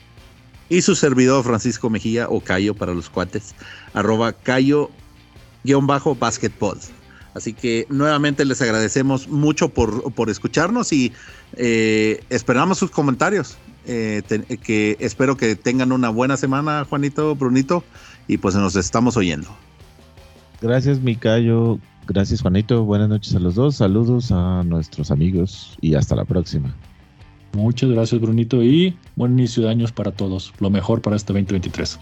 [0.69, 3.53] Y su servidor Francisco Mejía o Cayo para los cuates,
[3.93, 4.89] arroba Cayo
[5.63, 6.17] guion bajo.
[7.33, 11.13] Así que nuevamente les agradecemos mucho por, por escucharnos y
[11.57, 13.57] eh, esperamos sus comentarios.
[13.85, 14.21] Eh,
[14.63, 17.83] que espero que tengan una buena semana, Juanito, Brunito,
[18.27, 19.49] y pues nos estamos oyendo.
[20.61, 21.79] Gracias, Micayo.
[22.07, 22.83] Gracias, Juanito.
[22.83, 23.75] Buenas noches a los dos.
[23.75, 26.73] Saludos a nuestros amigos y hasta la próxima.
[27.53, 30.53] Muchas gracias, Brunito, y buen inicio de años para todos.
[30.59, 31.99] Lo mejor para este 2023.